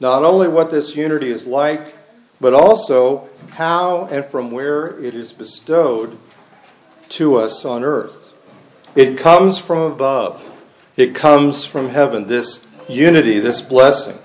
not 0.00 0.24
only 0.24 0.48
what 0.48 0.72
this 0.72 0.96
unity 0.96 1.30
is 1.30 1.46
like, 1.46 1.94
but 2.40 2.52
also 2.52 3.28
how 3.50 4.06
and 4.06 4.28
from 4.32 4.50
where 4.50 5.00
it 5.00 5.14
is 5.14 5.32
bestowed 5.32 6.18
to 7.10 7.36
us 7.36 7.64
on 7.64 7.84
earth. 7.84 8.32
It 8.96 9.20
comes 9.20 9.60
from 9.60 9.92
above. 9.92 10.42
It 10.96 11.14
comes 11.14 11.64
from 11.64 11.90
heaven, 11.90 12.26
this 12.26 12.60
unity, 12.88 13.38
this 13.38 13.60
blessing. 13.60 14.18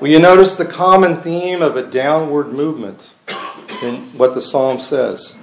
Will 0.00 0.10
you 0.10 0.18
notice 0.18 0.56
the 0.56 0.66
common 0.66 1.22
theme 1.22 1.62
of 1.62 1.76
a 1.76 1.88
downward 1.88 2.52
movement 2.52 3.12
in 3.82 4.16
what 4.16 4.34
the 4.34 4.40
psalm 4.40 4.80
says? 4.80 5.34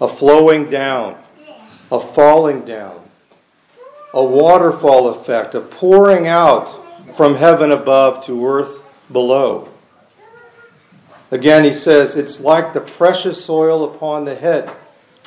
A 0.00 0.16
flowing 0.16 0.70
down, 0.70 1.22
a 1.90 2.14
falling 2.14 2.64
down, 2.64 3.08
a 4.14 4.24
waterfall 4.24 5.20
effect, 5.20 5.54
a 5.54 5.60
pouring 5.60 6.26
out 6.26 7.16
from 7.16 7.36
heaven 7.36 7.70
above 7.70 8.24
to 8.26 8.46
earth 8.46 8.82
below. 9.12 9.68
Again, 11.30 11.64
he 11.64 11.72
says, 11.72 12.16
it's 12.16 12.40
like 12.40 12.72
the 12.72 12.80
precious 12.80 13.44
soil 13.44 13.94
upon 13.94 14.24
the 14.24 14.34
head 14.34 14.74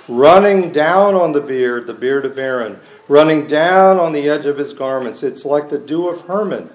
running 0.07 0.71
down 0.71 1.15
on 1.15 1.31
the 1.31 1.41
beard, 1.41 1.87
the 1.87 1.93
beard 1.93 2.25
of 2.25 2.37
Aaron, 2.37 2.79
running 3.07 3.47
down 3.47 3.99
on 3.99 4.13
the 4.13 4.29
edge 4.29 4.45
of 4.45 4.57
his 4.57 4.73
garments. 4.73 5.23
It's 5.23 5.45
like 5.45 5.69
the 5.69 5.77
dew 5.77 6.09
of 6.09 6.21
Hermon 6.21 6.69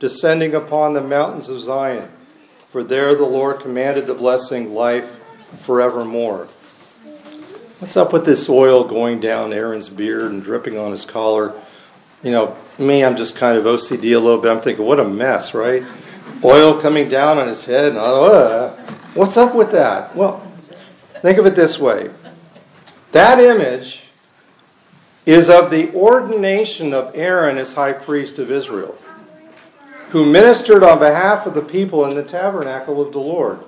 descending 0.00 0.54
upon 0.54 0.92
the 0.92 1.00
mountains 1.00 1.48
of 1.48 1.62
Zion. 1.62 2.10
For 2.74 2.82
there 2.82 3.14
the 3.14 3.22
Lord 3.22 3.60
commanded 3.60 4.08
the 4.08 4.14
blessing, 4.14 4.74
life 4.74 5.08
forevermore. 5.64 6.48
What's 7.78 7.96
up 7.96 8.12
with 8.12 8.26
this 8.26 8.48
oil 8.48 8.88
going 8.88 9.20
down 9.20 9.52
Aaron's 9.52 9.88
beard 9.88 10.32
and 10.32 10.42
dripping 10.42 10.76
on 10.76 10.90
his 10.90 11.04
collar? 11.04 11.62
You 12.24 12.32
know, 12.32 12.56
me, 12.76 13.04
I'm 13.04 13.16
just 13.16 13.36
kind 13.36 13.56
of 13.56 13.62
OCD 13.62 14.16
a 14.16 14.18
little 14.18 14.42
bit. 14.42 14.50
I'm 14.50 14.60
thinking, 14.60 14.84
what 14.84 14.98
a 14.98 15.04
mess, 15.04 15.54
right? 15.54 15.84
Oil 16.42 16.82
coming 16.82 17.08
down 17.08 17.38
on 17.38 17.46
his 17.46 17.64
head. 17.64 17.90
And, 17.90 17.98
uh, 17.98 18.96
what's 19.14 19.36
up 19.36 19.54
with 19.54 19.70
that? 19.70 20.16
Well, 20.16 20.44
think 21.22 21.38
of 21.38 21.46
it 21.46 21.54
this 21.54 21.78
way 21.78 22.10
that 23.12 23.38
image 23.38 24.00
is 25.26 25.48
of 25.48 25.70
the 25.70 25.94
ordination 25.94 26.92
of 26.92 27.14
Aaron 27.14 27.56
as 27.56 27.72
high 27.72 27.92
priest 27.92 28.40
of 28.40 28.50
Israel, 28.50 28.98
who 30.10 30.24
ministered 30.24 30.82
on 30.82 30.98
behalf 30.98 31.46
of 31.46 31.54
the 31.54 31.62
people 31.62 32.04
in 32.06 32.14
the 32.14 32.22
tabernacle 32.22 33.04
of 33.04 33.12
the 33.12 33.18
Lord, 33.18 33.60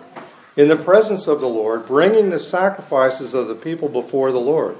in 0.57 0.68
the 0.68 0.77
presence 0.77 1.27
of 1.27 1.40
the 1.40 1.46
Lord, 1.46 1.87
bringing 1.87 2.31
the 2.31 2.40
sacrifices 2.40 3.35
of 3.35 3.49
the 3.49 3.55
people 3.55 3.88
before 3.88 4.33
the 4.33 4.38
Lord. 4.38 4.77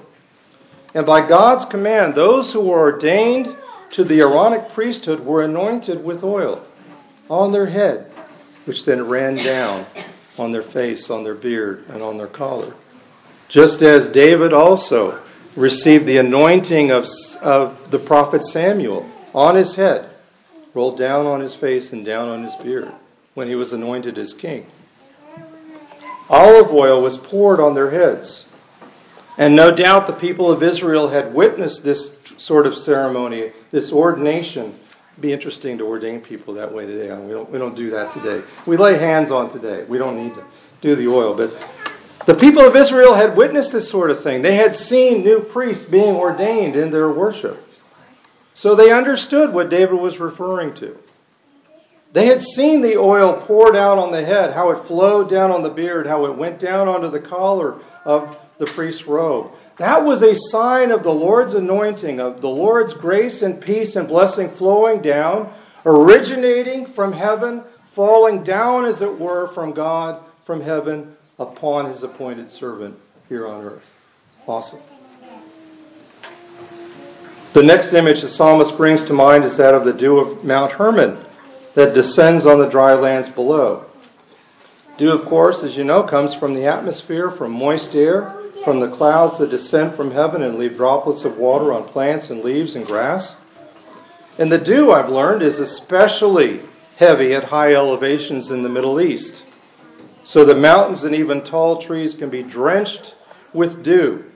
And 0.95 1.05
by 1.05 1.27
God's 1.29 1.65
command, 1.67 2.15
those 2.15 2.53
who 2.53 2.61
were 2.61 2.79
ordained 2.79 3.57
to 3.93 4.05
the 4.05 4.21
Aaronic 4.21 4.73
priesthood 4.73 5.21
were 5.21 5.45
anointed 5.45 6.03
with 6.03 6.25
oil 6.25 6.65
on 7.29 7.53
their 7.53 7.67
head, 7.67 8.13
which 8.65 8.85
then 8.85 9.09
ran 9.09 9.37
down 9.37 9.87
on 10.39 10.53
their 10.53 10.63
face, 10.63 11.11
on 11.11 11.25
their 11.25 11.35
beard, 11.35 11.85
and 11.89 12.03
on 12.03 12.17
their 12.17 12.27
collar 12.27 12.75
just 13.49 13.83
as 13.83 14.09
David 14.09 14.53
also 14.53 15.23
received 15.57 16.07
the 16.07 16.19
anointing 16.19 16.91
of, 16.91 17.07
of 17.41 17.91
the 17.91 17.99
prophet 17.99 18.45
Samuel 18.45 19.09
on 19.35 19.57
his 19.57 19.75
head, 19.75 20.11
rolled 20.77 20.99
down 20.99 21.25
on 21.25 21.41
his 21.41 21.55
face 21.55 21.91
and 21.93 22.05
down 22.05 22.29
on 22.29 22.45
his 22.45 22.55
beard 22.57 22.93
when 23.33 23.49
he 23.49 23.55
was 23.55 23.73
anointed 23.73 24.19
as 24.19 24.35
king. 24.35 24.67
Olive 26.29 26.71
oil 26.71 27.01
was 27.03 27.17
poured 27.17 27.61
on 27.61 27.75
their 27.75 27.91
heads. 27.91 28.45
And 29.39 29.57
no 29.57 29.75
doubt 29.75 30.07
the 30.07 30.13
people 30.13 30.51
of 30.53 30.63
Israel 30.63 31.09
had 31.09 31.33
witnessed 31.33 31.83
this 31.83 32.11
sort 32.37 32.67
of 32.67 32.77
ceremony, 32.77 33.53
this 33.71 33.91
ordination. 33.91 34.79
It'd 35.13 35.23
be 35.23 35.33
interesting 35.33 35.79
to 35.79 35.85
ordain 35.85 36.21
people 36.21 36.53
that 36.55 36.71
way 36.71 36.85
today. 36.85 37.09
We 37.25 37.33
don't, 37.33 37.51
we 37.51 37.59
don't 37.59 37.75
do 37.75 37.89
that 37.91 38.13
today. 38.13 38.47
We 38.67 38.77
lay 38.77 38.99
hands 38.99 39.31
on 39.31 39.51
today. 39.51 39.85
We 39.89 39.97
don't 39.97 40.23
need 40.23 40.35
to 40.35 40.45
do 40.83 40.95
the 40.95 41.09
oil. 41.09 41.35
But 41.35 41.55
the 42.27 42.35
people 42.35 42.67
of 42.67 42.77
Israel 42.77 43.15
had 43.15 43.35
witnessed 43.35 43.73
this 43.73 43.89
sort 43.89 44.11
of 44.11 44.23
thing. 44.23 44.43
They 44.43 44.57
had 44.57 44.77
seen 44.77 45.23
new 45.23 45.41
priests 45.41 45.85
being 45.85 46.17
ordained 46.17 46.77
in 46.77 46.91
their 46.91 47.11
worship. 47.11 47.63
So 48.57 48.75
they 48.75 48.91
understood 48.91 49.53
what 49.53 49.69
David 49.69 50.01
was 50.01 50.19
referring 50.19 50.75
to. 50.77 50.97
They 52.15 52.27
had 52.27 52.43
seen 52.43 52.81
the 52.81 52.97
oil 52.97 53.43
poured 53.47 53.77
out 53.77 53.99
on 53.99 54.11
the 54.13 54.25
head, 54.25 54.55
how 54.55 54.71
it 54.71 54.87
flowed 54.87 55.29
down 55.29 55.51
on 55.51 55.63
the 55.63 55.69
beard, 55.69 56.07
how 56.07 56.25
it 56.25 56.39
went 56.39 56.59
down 56.59 56.89
onto 56.89 57.11
the 57.11 57.21
collar 57.21 57.79
of 58.07 58.35
the 58.59 58.67
priest's 58.75 59.07
robe. 59.07 59.51
That 59.77 60.05
was 60.05 60.23
a 60.23 60.35
sign 60.51 60.91
of 60.91 61.03
the 61.03 61.11
Lord's 61.11 61.53
anointing, 61.53 62.19
of 62.19 62.41
the 62.41 62.49
Lord's 62.49 62.95
grace 62.95 63.43
and 63.43 63.61
peace 63.61 63.95
and 63.95 64.09
blessing 64.09 64.57
flowing 64.57 65.03
down, 65.03 65.53
originating 65.85 66.95
from 66.95 67.13
heaven, 67.13 67.63
falling 67.95 68.43
down, 68.43 68.87
as 68.87 69.03
it 69.03 69.21
were, 69.21 69.53
from 69.53 69.75
God, 69.75 70.25
from 70.47 70.63
heaven 70.63 71.15
upon 71.39 71.91
his 71.91 72.03
appointed 72.03 72.51
servant 72.51 72.97
here 73.29 73.47
on 73.47 73.63
earth. 73.65 73.85
Awesome. 74.47 74.81
The 77.57 77.63
next 77.63 77.95
image 77.95 78.21
the 78.21 78.29
psalmist 78.29 78.77
brings 78.77 79.03
to 79.05 79.15
mind 79.15 79.43
is 79.43 79.57
that 79.57 79.75
of 79.75 79.87
the 79.87 79.95
dew 79.95 80.19
of 80.19 80.45
Mount 80.45 80.73
Hermon 80.73 81.25
that 81.75 81.95
descends 81.95 82.45
on 82.45 82.59
the 82.59 82.69
dry 82.69 82.93
lands 82.93 83.31
below. 83.31 83.87
Dew, 84.99 85.11
of 85.11 85.25
course, 85.25 85.63
as 85.63 85.75
you 85.75 85.83
know, 85.83 86.03
comes 86.03 86.35
from 86.35 86.53
the 86.53 86.67
atmosphere, 86.67 87.31
from 87.31 87.53
moist 87.53 87.95
air, 87.95 88.43
from 88.63 88.81
the 88.81 88.95
clouds 88.95 89.39
that 89.39 89.49
descend 89.49 89.97
from 89.97 90.11
heaven 90.11 90.43
and 90.43 90.59
leave 90.59 90.77
droplets 90.77 91.25
of 91.25 91.39
water 91.39 91.73
on 91.73 91.89
plants 91.89 92.29
and 92.29 92.45
leaves 92.45 92.75
and 92.75 92.85
grass. 92.85 93.37
And 94.37 94.53
the 94.53 94.59
dew, 94.59 94.93
I've 94.93 95.09
learned, 95.09 95.41
is 95.41 95.59
especially 95.59 96.61
heavy 96.97 97.33
at 97.33 97.45
high 97.45 97.73
elevations 97.73 98.51
in 98.51 98.65
the 98.65 98.69
Middle 98.69 99.01
East. 99.01 99.45
So 100.25 100.45
the 100.45 100.55
mountains 100.55 101.05
and 101.05 101.15
even 101.15 101.43
tall 101.43 101.81
trees 101.81 102.15
can 102.17 102.29
be 102.29 102.43
drenched 102.43 103.15
with 103.55 103.83
dew. 103.83 104.27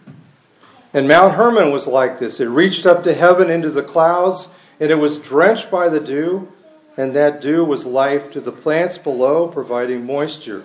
And 0.93 1.07
Mount 1.07 1.35
Hermon 1.35 1.73
was 1.73 1.87
like 1.87 2.19
this. 2.19 2.41
It 2.41 2.47
reached 2.47 2.85
up 2.85 3.05
to 3.05 3.15
heaven 3.15 3.49
into 3.51 3.71
the 3.71 3.83
clouds, 3.83 4.49
and 4.81 4.91
it 4.91 4.97
was 4.97 5.19
drenched 5.19 5.71
by 5.71 5.89
the 5.89 6.01
dew, 6.01 6.49
and 6.97 7.15
that 7.15 7.41
dew 7.41 7.65
was 7.65 7.85
life 7.87 8.33
to 8.33 8.41
the 8.41 8.51
plants 8.51 8.99
below, 8.99 9.47
providing 9.47 10.05
moisture. 10.05 10.65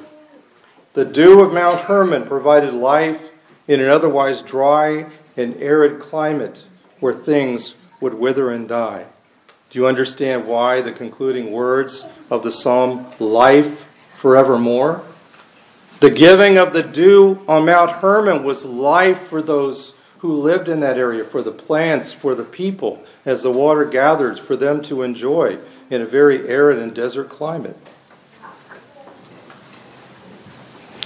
The 0.94 1.06
dew 1.06 1.42
of 1.42 1.54
Mount 1.54 1.82
Hermon 1.82 2.26
provided 2.26 2.74
life 2.74 3.22
in 3.68 3.82
an 3.82 3.90
otherwise 3.90 4.42
dry 4.42 5.12
and 5.38 5.62
arid 5.62 6.02
climate 6.02 6.66
where 7.00 7.14
things 7.14 7.76
would 8.02 8.14
wither 8.14 8.52
and 8.52 8.68
die. 8.68 9.06
Do 9.70 9.80
you 9.80 9.88
understand 9.88 10.48
why 10.48 10.82
the 10.82 10.94
concluding 10.94 11.52
words 11.52 12.04
of 12.32 12.44
the 12.44 12.52
psalm, 12.52 13.14
life 13.20 13.80
forevermore? 14.22 15.04
The 16.02 16.12
giving 16.12 16.58
of 16.58 16.74
the 16.74 16.84
dew 16.84 17.42
on 17.48 17.66
Mount 17.66 17.92
Hermon 17.92 18.44
was 18.44 18.66
life 18.66 19.30
for 19.30 19.42
those 19.42 19.94
who 20.26 20.42
lived 20.42 20.70
in 20.70 20.80
that 20.82 20.98
area, 20.98 21.24
for 21.30 21.42
the 21.42 21.52
plants, 21.52 22.14
for 22.14 22.36
the 22.36 22.44
people, 22.44 23.04
as 23.26 23.42
the 23.42 23.52
water 23.52 23.86
gathered, 23.86 24.40
for 24.40 24.56
them 24.58 24.82
to 24.84 25.04
enjoy 25.04 25.58
in 25.90 26.02
a 26.02 26.08
very 26.08 26.48
arid 26.48 26.80
and 26.80 26.94
desert 26.94 27.30
climate. 27.30 27.78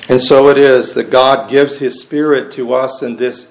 And 0.08 0.22
so 0.22 0.50
it 0.50 0.58
is 0.58 0.94
that 0.96 1.12
God 1.12 1.52
gives 1.52 1.78
His 1.78 2.02
Spirit 2.02 2.52
to 2.54 2.74
us 2.74 3.02
in 3.02 3.16
this 3.16 3.48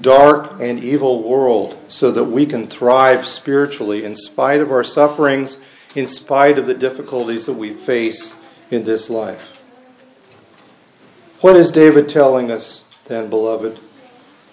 dark 0.00 0.60
and 0.60 0.82
evil 0.82 1.28
world 1.28 1.78
so 1.86 2.10
that 2.10 2.24
we 2.24 2.46
can 2.46 2.68
thrive 2.68 3.26
spiritually 3.28 4.04
in 4.04 4.16
spite 4.16 4.60
of 4.60 4.72
our 4.72 4.82
sufferings, 4.82 5.58
in 5.94 6.08
spite 6.08 6.58
of 6.58 6.66
the 6.66 6.74
difficulties 6.74 7.46
that 7.46 7.52
we 7.52 7.74
face 7.84 8.34
in 8.72 8.84
this 8.84 9.08
life. 9.08 9.42
What 11.40 11.56
is 11.56 11.70
David 11.70 12.08
telling 12.08 12.50
us 12.50 12.84
then, 13.06 13.30
beloved? 13.30 13.78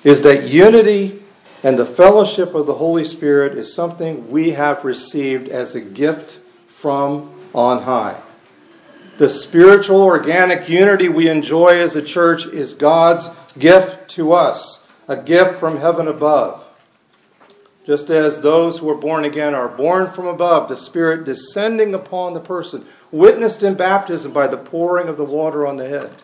Is 0.03 0.21
that 0.21 0.49
unity 0.49 1.23
and 1.63 1.77
the 1.77 1.93
fellowship 1.95 2.55
of 2.55 2.65
the 2.65 2.73
Holy 2.73 3.05
Spirit 3.05 3.57
is 3.57 3.73
something 3.73 4.31
we 4.31 4.51
have 4.51 4.83
received 4.83 5.47
as 5.47 5.75
a 5.75 5.81
gift 5.81 6.39
from 6.81 7.49
on 7.53 7.83
high. 7.83 8.21
The 9.19 9.29
spiritual 9.29 10.01
organic 10.01 10.67
unity 10.67 11.07
we 11.07 11.29
enjoy 11.29 11.79
as 11.79 11.95
a 11.95 12.01
church 12.01 12.45
is 12.47 12.73
God's 12.73 13.29
gift 13.59 14.09
to 14.11 14.33
us, 14.33 14.79
a 15.07 15.21
gift 15.21 15.59
from 15.59 15.79
heaven 15.79 16.07
above. 16.07 16.63
Just 17.85 18.09
as 18.09 18.39
those 18.39 18.79
who 18.79 18.89
are 18.89 18.97
born 18.97 19.25
again 19.25 19.53
are 19.53 19.67
born 19.67 20.13
from 20.13 20.25
above, 20.25 20.69
the 20.69 20.77
Spirit 20.77 21.25
descending 21.25 21.93
upon 21.93 22.33
the 22.33 22.39
person, 22.39 22.85
witnessed 23.11 23.61
in 23.61 23.75
baptism 23.75 24.33
by 24.33 24.47
the 24.47 24.57
pouring 24.57 25.07
of 25.07 25.17
the 25.17 25.23
water 25.23 25.67
on 25.67 25.77
the 25.77 25.87
head. 25.87 26.23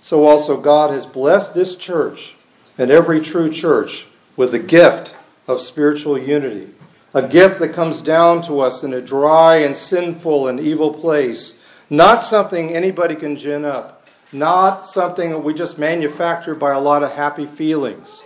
So 0.00 0.26
also 0.26 0.60
God 0.60 0.90
has 0.90 1.04
blessed 1.04 1.54
this 1.54 1.74
church 1.76 2.34
and 2.78 2.90
every 2.90 3.20
true 3.20 3.52
church 3.52 4.06
with 4.36 4.52
the 4.52 4.58
gift 4.58 5.14
of 5.46 5.62
spiritual 5.62 6.18
unity, 6.18 6.72
a 7.12 7.28
gift 7.28 7.60
that 7.60 7.74
comes 7.74 8.00
down 8.00 8.42
to 8.46 8.60
us 8.60 8.82
in 8.82 8.92
a 8.92 9.00
dry 9.00 9.58
and 9.58 9.76
sinful 9.76 10.48
and 10.48 10.58
evil 10.58 10.94
place 10.94 11.54
not 11.90 12.24
something 12.24 12.74
anybody 12.74 13.14
can 13.14 13.36
gin 13.36 13.64
up. 13.64 14.02
Not 14.32 14.90
something 14.90 15.30
that 15.30 15.38
we 15.38 15.54
just 15.54 15.78
manufacture 15.78 16.54
by 16.54 16.72
a 16.72 16.80
lot 16.80 17.02
of 17.02 17.12
happy 17.12 17.46
feelings. 17.46 18.22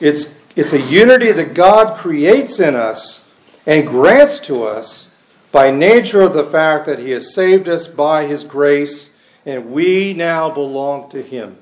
It's, 0.00 0.26
it's 0.56 0.72
a 0.72 0.80
unity 0.80 1.32
that 1.32 1.54
God 1.54 1.98
creates 1.98 2.58
in 2.60 2.74
us 2.74 3.20
and 3.66 3.86
grants 3.86 4.38
to 4.46 4.64
us 4.64 5.08
by 5.52 5.70
nature 5.70 6.20
of 6.20 6.32
the 6.32 6.50
fact 6.50 6.86
that 6.86 6.98
He 6.98 7.10
has 7.10 7.34
saved 7.34 7.68
us 7.68 7.86
by 7.86 8.26
His 8.26 8.44
grace 8.44 9.10
and 9.44 9.72
we 9.72 10.14
now 10.14 10.50
belong 10.50 11.10
to 11.10 11.22
Him. 11.22 11.58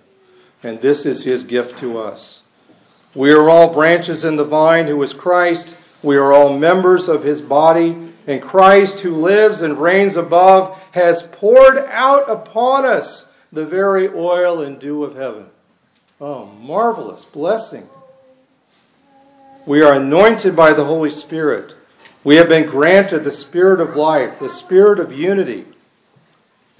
And 0.63 0.81
this 0.81 1.07
is 1.07 1.23
His 1.23 1.45
gift 1.45 1.79
to 1.79 1.99
us. 1.99 2.41
We 3.15 3.33
are 3.33 3.51
all 3.51 3.75
branches 3.75 4.25
in 4.25 4.37
the 4.37 4.45
vine 4.45 4.87
who 4.87 5.03
is 5.03 5.13
Christ. 5.13 5.77
We 6.03 6.17
are 6.17 6.33
all 6.33 6.59
members 6.59 7.09
of 7.09 7.25
His 7.25 7.41
body 7.41 8.13
and 8.27 8.41
Christ, 8.41 9.01
who 9.01 9.17
lives 9.17 9.61
and 9.61 9.79
reigns 9.79 10.17
above, 10.17 10.79
has 10.93 11.23
poured 11.33 11.79
out 11.89 12.31
upon 12.31 12.87
us 12.87 13.27
the 13.53 13.67
very 13.67 14.09
oil 14.09 14.63
and 14.63 14.79
dew 14.79 15.03
of 15.03 15.17
heaven. 15.17 15.47
Oh, 16.21 16.47
marvelous 16.47 17.25
blessing. 17.33 17.89
We 19.67 19.83
are 19.83 19.95
anointed 19.95 20.55
by 20.55 20.73
the 20.73 20.85
Holy 20.85 21.11
Spirit. 21.11 21.75
We 22.25 22.37
have 22.37 22.49
been 22.49 22.71
granted 22.71 23.25
the 23.25 23.33
Spirit 23.33 23.81
of 23.81 23.97
life, 23.97 24.39
the 24.41 24.49
Spirit 24.49 25.01
of 25.01 25.13
unity. 25.13 25.67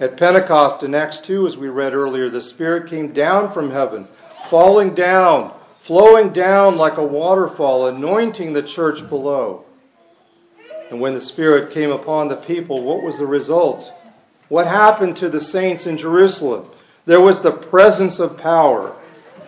At 0.03 0.17
Pentecost 0.17 0.83
in 0.83 0.93
Acts 0.95 1.21
2, 1.21 1.47
as 1.47 1.55
we 1.55 1.69
read 1.69 1.93
earlier, 1.93 2.29
the 2.29 2.41
Spirit 2.41 2.89
came 2.89 3.13
down 3.13 3.53
from 3.53 3.71
heaven, 3.71 4.09
falling 4.49 4.95
down, 4.95 5.57
flowing 5.87 6.33
down 6.33 6.75
like 6.75 6.97
a 6.97 7.05
waterfall, 7.05 7.87
anointing 7.87 8.51
the 8.51 8.63
church 8.63 9.07
below. 9.07 9.63
And 10.91 10.99
when 10.99 11.13
the 11.13 11.21
Spirit 11.21 11.73
came 11.73 11.89
upon 11.89 12.27
the 12.27 12.35
people, 12.35 12.83
what 12.83 13.01
was 13.01 13.17
the 13.17 13.25
result? 13.25 13.89
What 14.49 14.67
happened 14.67 15.15
to 15.17 15.29
the 15.29 15.39
saints 15.39 15.85
in 15.85 15.97
Jerusalem? 15.97 16.67
There 17.05 17.21
was 17.21 17.39
the 17.39 17.53
presence 17.53 18.19
of 18.19 18.37
power. 18.37 19.01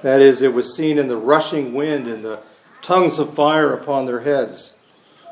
That 0.04 0.22
is, 0.22 0.42
it 0.42 0.54
was 0.54 0.74
seen 0.78 0.98
in 0.98 1.10
the 1.10 1.18
rushing 1.18 1.74
wind 1.74 2.08
and 2.08 2.24
the 2.24 2.44
tongues 2.82 3.20
of 3.20 3.36
fire 3.36 3.74
upon 3.74 4.06
their 4.06 4.22
heads. 4.22 4.72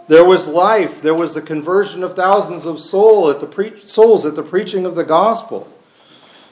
There 0.08 0.26
was 0.26 0.48
life. 0.48 1.02
There 1.02 1.16
was 1.16 1.34
the 1.34 1.42
conversion 1.42 2.04
of 2.04 2.16
thousands 2.16 2.66
of 2.66 2.82
soul 2.82 3.30
at 3.30 3.40
the 3.40 3.48
pre- 3.48 3.86
souls 3.86 4.26
at 4.26 4.36
the 4.36 4.44
preaching 4.44 4.86
of 4.86 4.96
the 4.96 5.04
gospel. 5.04 5.68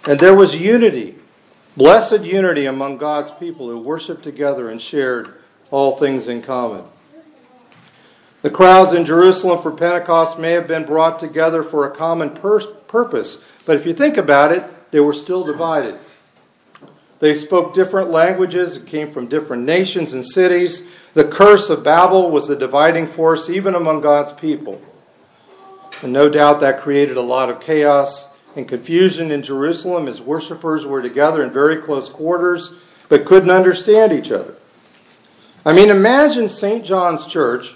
And 0.05 0.19
there 0.19 0.35
was 0.35 0.55
unity, 0.55 1.15
blessed 1.75 2.21
unity 2.21 2.65
among 2.65 2.97
God's 2.97 3.31
people 3.31 3.69
who 3.69 3.79
worshiped 3.79 4.23
together 4.23 4.69
and 4.69 4.81
shared 4.81 5.35
all 5.69 5.97
things 5.97 6.27
in 6.27 6.41
common. 6.41 6.85
The 8.41 8.49
crowds 8.49 8.93
in 8.93 9.05
Jerusalem 9.05 9.61
for 9.61 9.71
Pentecost 9.71 10.39
may 10.39 10.53
have 10.53 10.67
been 10.67 10.85
brought 10.85 11.19
together 11.19 11.63
for 11.63 11.85
a 11.85 11.95
common 11.95 12.31
pur- 12.31 12.73
purpose, 12.87 13.37
but 13.65 13.75
if 13.75 13.85
you 13.85 13.93
think 13.93 14.17
about 14.17 14.51
it, 14.51 14.63
they 14.91 14.99
were 14.99 15.13
still 15.13 15.43
divided. 15.43 15.99
They 17.21 17.35
spoke 17.35 17.75
different 17.75 18.09
languages, 18.09 18.75
and 18.75 18.87
came 18.87 19.13
from 19.13 19.27
different 19.27 19.63
nations 19.63 20.13
and 20.13 20.25
cities. 20.25 20.81
The 21.13 21.29
curse 21.29 21.69
of 21.69 21.83
Babel 21.83 22.31
was 22.31 22.47
the 22.47 22.55
dividing 22.55 23.13
force 23.13 23.47
even 23.49 23.75
among 23.75 24.01
God's 24.01 24.33
people. 24.33 24.81
And 26.01 26.11
no 26.11 26.29
doubt 26.29 26.61
that 26.61 26.81
created 26.81 27.17
a 27.17 27.21
lot 27.21 27.49
of 27.49 27.61
chaos 27.61 28.27
and 28.55 28.67
confusion 28.67 29.31
in 29.31 29.43
Jerusalem 29.43 30.07
as 30.07 30.19
worshippers 30.19 30.83
were 30.83 31.01
together 31.01 31.43
in 31.43 31.53
very 31.53 31.83
close 31.83 32.09
quarters 32.09 32.71
but 33.07 33.25
couldn't 33.25 33.51
understand 33.51 34.11
each 34.11 34.31
other. 34.31 34.55
I 35.63 35.73
mean, 35.73 35.89
imagine 35.89 36.47
St. 36.47 36.83
John's 36.83 37.25
Church 37.27 37.75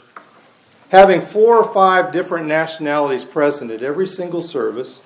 having 0.90 1.28
four 1.28 1.64
or 1.64 1.74
five 1.74 2.12
different 2.12 2.48
nationalities 2.48 3.26
present 3.26 3.70
at 3.70 3.84
every 3.84 4.08
single 4.08 4.42
service, 4.42 5.00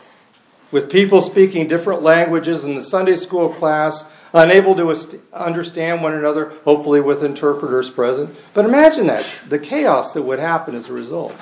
with 0.71 0.89
people 0.89 1.21
speaking 1.21 1.67
different 1.67 2.04
languages 2.04 2.63
in 2.63 2.75
the 2.75 2.86
Sunday 2.86 3.17
school 3.17 3.54
class, 3.56 4.06
unable 4.34 4.76
to 4.76 5.22
understand 5.34 6.02
one 6.02 6.13
another, 6.13 6.50
hopefully 6.63 7.02
with 7.02 7.24
interpreters 7.24 7.89
present. 7.92 8.36
But 8.54 8.65
imagine 8.65 9.08
that, 9.08 9.30
the 9.50 9.60
chaos 9.60 10.13
that 10.13 10.22
would 10.22 10.39
happen 10.39 10.76
as 10.76 10.88
a 10.88 10.94
result. 10.94 11.34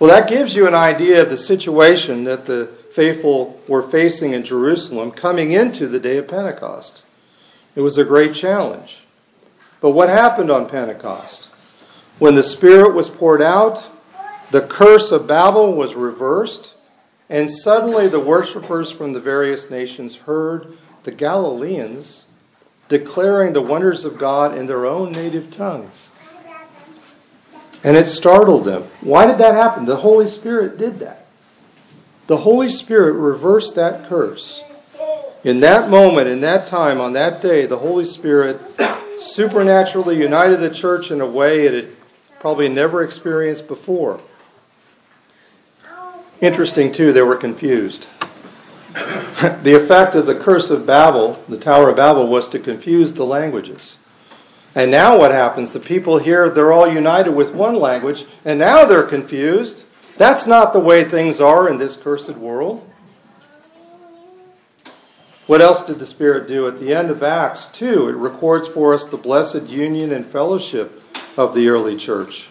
Well, 0.00 0.10
that 0.10 0.28
gives 0.28 0.54
you 0.54 0.66
an 0.66 0.74
idea 0.74 1.22
of 1.22 1.30
the 1.30 1.38
situation 1.38 2.24
that 2.24 2.46
the 2.46 2.76
faithful 2.96 3.60
were 3.68 3.90
facing 3.90 4.32
in 4.32 4.44
Jerusalem 4.44 5.12
coming 5.12 5.52
into 5.52 5.88
the 5.88 6.00
day 6.00 6.16
of 6.18 6.28
Pentecost. 6.28 7.02
It 7.74 7.80
was 7.80 7.96
a 7.96 8.04
great 8.04 8.34
challenge. 8.34 8.96
But 9.80 9.90
what 9.90 10.08
happened 10.08 10.50
on 10.50 10.68
Pentecost? 10.68 11.48
When 12.18 12.34
the 12.34 12.42
Spirit 12.42 12.94
was 12.94 13.08
poured 13.08 13.42
out, 13.42 13.84
the 14.52 14.66
curse 14.66 15.10
of 15.10 15.26
Babel 15.26 15.74
was 15.74 15.94
reversed, 15.94 16.74
and 17.28 17.50
suddenly 17.50 18.08
the 18.08 18.20
worshippers 18.20 18.92
from 18.92 19.12
the 19.12 19.20
various 19.20 19.70
nations 19.70 20.14
heard 20.14 20.76
the 21.04 21.12
Galileans 21.12 22.24
declaring 22.88 23.52
the 23.52 23.62
wonders 23.62 24.04
of 24.04 24.18
God 24.18 24.56
in 24.56 24.66
their 24.66 24.86
own 24.86 25.12
native 25.12 25.50
tongues. 25.50 26.10
And 27.82 27.96
it 27.96 28.08
startled 28.08 28.64
them. 28.64 28.90
Why 29.02 29.26
did 29.26 29.38
that 29.38 29.54
happen? 29.54 29.84
The 29.84 29.96
Holy 29.96 30.28
Spirit 30.28 30.78
did 30.78 31.00
that. 31.00 31.26
The 32.26 32.38
Holy 32.38 32.70
Spirit 32.70 33.12
reversed 33.12 33.74
that 33.74 34.08
curse. 34.08 34.62
In 35.44 35.60
that 35.60 35.90
moment, 35.90 36.28
in 36.28 36.40
that 36.40 36.66
time, 36.66 36.98
on 37.00 37.12
that 37.12 37.42
day, 37.42 37.66
the 37.66 37.78
Holy 37.78 38.06
Spirit 38.06 38.58
supernaturally 39.20 40.16
united 40.16 40.60
the 40.60 40.74
church 40.74 41.10
in 41.10 41.20
a 41.20 41.26
way 41.26 41.66
it 41.66 41.84
had 41.84 41.96
probably 42.40 42.68
never 42.68 43.02
experienced 43.02 43.68
before. 43.68 44.22
Interesting, 46.40 46.92
too, 46.92 47.12
they 47.12 47.20
were 47.20 47.36
confused. 47.36 48.06
The 48.94 49.82
effect 49.82 50.14
of 50.14 50.26
the 50.26 50.40
curse 50.40 50.70
of 50.70 50.86
Babel, 50.86 51.42
the 51.48 51.58
Tower 51.58 51.90
of 51.90 51.96
Babel, 51.96 52.28
was 52.28 52.48
to 52.48 52.58
confuse 52.60 53.12
the 53.12 53.24
languages. 53.24 53.96
And 54.74 54.90
now 54.90 55.18
what 55.18 55.30
happens? 55.30 55.72
The 55.72 55.80
people 55.80 56.18
here, 56.18 56.50
they're 56.50 56.72
all 56.72 56.92
united 56.92 57.32
with 57.32 57.52
one 57.52 57.76
language, 57.76 58.24
and 58.44 58.58
now 58.58 58.84
they're 58.84 59.06
confused. 59.06 59.84
That's 60.18 60.46
not 60.46 60.72
the 60.72 60.80
way 60.80 61.08
things 61.08 61.40
are 61.40 61.68
in 61.68 61.78
this 61.78 61.96
cursed 61.96 62.36
world. 62.36 62.88
What 65.46 65.60
else 65.60 65.82
did 65.82 65.98
the 65.98 66.06
Spirit 66.06 66.48
do? 66.48 66.66
At 66.66 66.80
the 66.80 66.94
end 66.94 67.10
of 67.10 67.22
Acts 67.22 67.68
2, 67.74 68.08
it 68.08 68.12
records 68.12 68.68
for 68.68 68.94
us 68.94 69.04
the 69.06 69.16
blessed 69.16 69.64
union 69.64 70.12
and 70.12 70.30
fellowship 70.32 71.00
of 71.36 71.54
the 71.54 71.68
early 71.68 71.96
church. 71.96 72.44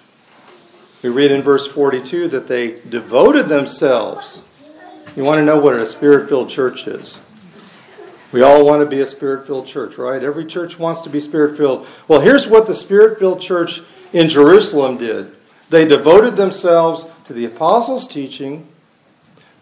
We 1.02 1.10
read 1.10 1.32
in 1.32 1.42
verse 1.42 1.68
42 1.68 2.30
that 2.30 2.48
they 2.48 2.82
devoted 2.90 3.50
themselves. 3.50 4.42
You 5.16 5.24
want 5.24 5.40
to 5.40 5.46
know 5.46 5.60
what 5.60 5.76
a 5.76 5.86
spirit 5.86 6.30
filled 6.30 6.50
church 6.50 6.88
is? 6.88 7.18
We 8.32 8.42
all 8.42 8.66
want 8.66 8.82
to 8.82 8.88
be 8.88 9.02
a 9.02 9.06
spirit 9.06 9.46
filled 9.46 9.68
church, 9.68 9.96
right? 9.98 10.24
Every 10.24 10.48
church 10.48 10.80
wants 10.80 11.02
to 11.02 11.10
be 11.10 11.20
spirit 11.20 11.56
filled. 11.56 11.88
Well, 12.08 12.22
here's 12.22 12.48
what 12.48 12.66
the 12.66 12.74
spirit 12.74 13.20
filled 13.20 13.42
church 13.42 13.80
in 14.12 14.30
Jerusalem 14.30 14.98
did 14.98 15.36
they 15.70 15.86
devoted 15.86 16.36
themselves 16.36 17.06
to 17.26 17.34
the 17.34 17.46
apostles' 17.46 18.08
teaching, 18.08 18.68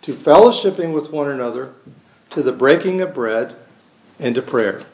to 0.01 0.15
fellowshipping 0.15 0.93
with 0.93 1.09
one 1.11 1.29
another, 1.29 1.73
to 2.31 2.43
the 2.43 2.51
breaking 2.51 2.99
of 3.01 3.13
bread, 3.13 3.55
and 4.19 4.35
to 4.35 4.41
prayer. 4.41 4.85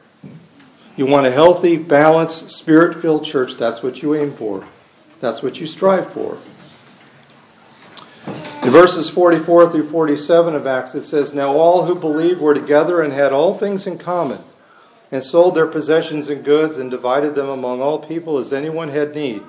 You 0.96 1.06
want 1.08 1.26
a 1.26 1.32
healthy, 1.32 1.78
balanced, 1.78 2.52
spirit 2.52 3.02
filled 3.02 3.26
church, 3.26 3.52
that's 3.58 3.82
what 3.82 3.98
you 3.98 4.16
aim 4.16 4.36
for. 4.38 4.68
That's 5.20 5.42
what 5.42 5.56
you 5.56 5.66
strive 5.66 6.14
for. 6.14 6.40
In 8.68 8.74
verses 8.74 9.10
44 9.12 9.72
through 9.72 9.90
47 9.92 10.54
of 10.54 10.68
Acts, 10.68 10.94
it 10.94 11.06
says, 11.06 11.34
Now 11.34 11.56
all 11.56 11.86
who 11.86 11.96
believed 11.96 12.42
were 12.42 12.54
together 12.54 13.02
and 13.02 13.14
had 13.14 13.32
all 13.32 13.58
things 13.58 13.88
in 13.88 13.98
common, 13.98 14.44
and 15.10 15.24
sold 15.24 15.56
their 15.56 15.68
possessions 15.68 16.28
and 16.28 16.44
goods, 16.44 16.78
and 16.78 16.92
divided 16.92 17.34
them 17.34 17.48
among 17.48 17.80
all 17.82 18.06
people 18.06 18.40
as 18.40 18.52
anyone 18.52 18.90
had 18.90 19.16
need. 19.16 19.42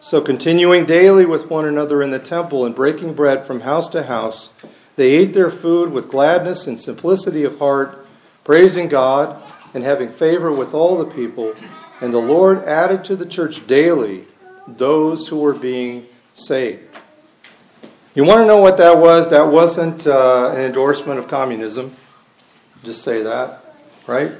So, 0.00 0.22
continuing 0.22 0.86
daily 0.86 1.26
with 1.26 1.50
one 1.50 1.66
another 1.66 2.02
in 2.02 2.10
the 2.10 2.20
temple 2.20 2.64
and 2.64 2.74
breaking 2.74 3.12
bread 3.12 3.46
from 3.46 3.60
house 3.60 3.90
to 3.90 4.04
house, 4.04 4.48
they 4.96 5.10
ate 5.10 5.34
their 5.34 5.50
food 5.50 5.92
with 5.92 6.08
gladness 6.08 6.66
and 6.66 6.80
simplicity 6.80 7.44
of 7.44 7.58
heart, 7.58 8.06
praising 8.46 8.88
God 8.88 9.42
and 9.74 9.84
having 9.84 10.14
favor 10.14 10.50
with 10.50 10.72
all 10.72 10.96
the 10.96 11.14
people. 11.14 11.52
And 12.00 12.14
the 12.14 12.18
Lord 12.18 12.64
added 12.64 13.04
to 13.04 13.16
the 13.16 13.26
church 13.26 13.66
daily 13.66 14.26
those 14.66 15.28
who 15.28 15.36
were 15.36 15.58
being 15.58 16.06
saved. 16.32 16.87
You 18.14 18.24
want 18.24 18.40
to 18.40 18.46
know 18.46 18.58
what 18.58 18.78
that 18.78 18.98
was? 18.98 19.30
That 19.30 19.48
wasn't 19.48 20.06
uh, 20.06 20.52
an 20.54 20.62
endorsement 20.62 21.18
of 21.18 21.28
communism. 21.28 21.96
Just 22.82 23.02
say 23.02 23.22
that, 23.22 23.74
right? 24.06 24.32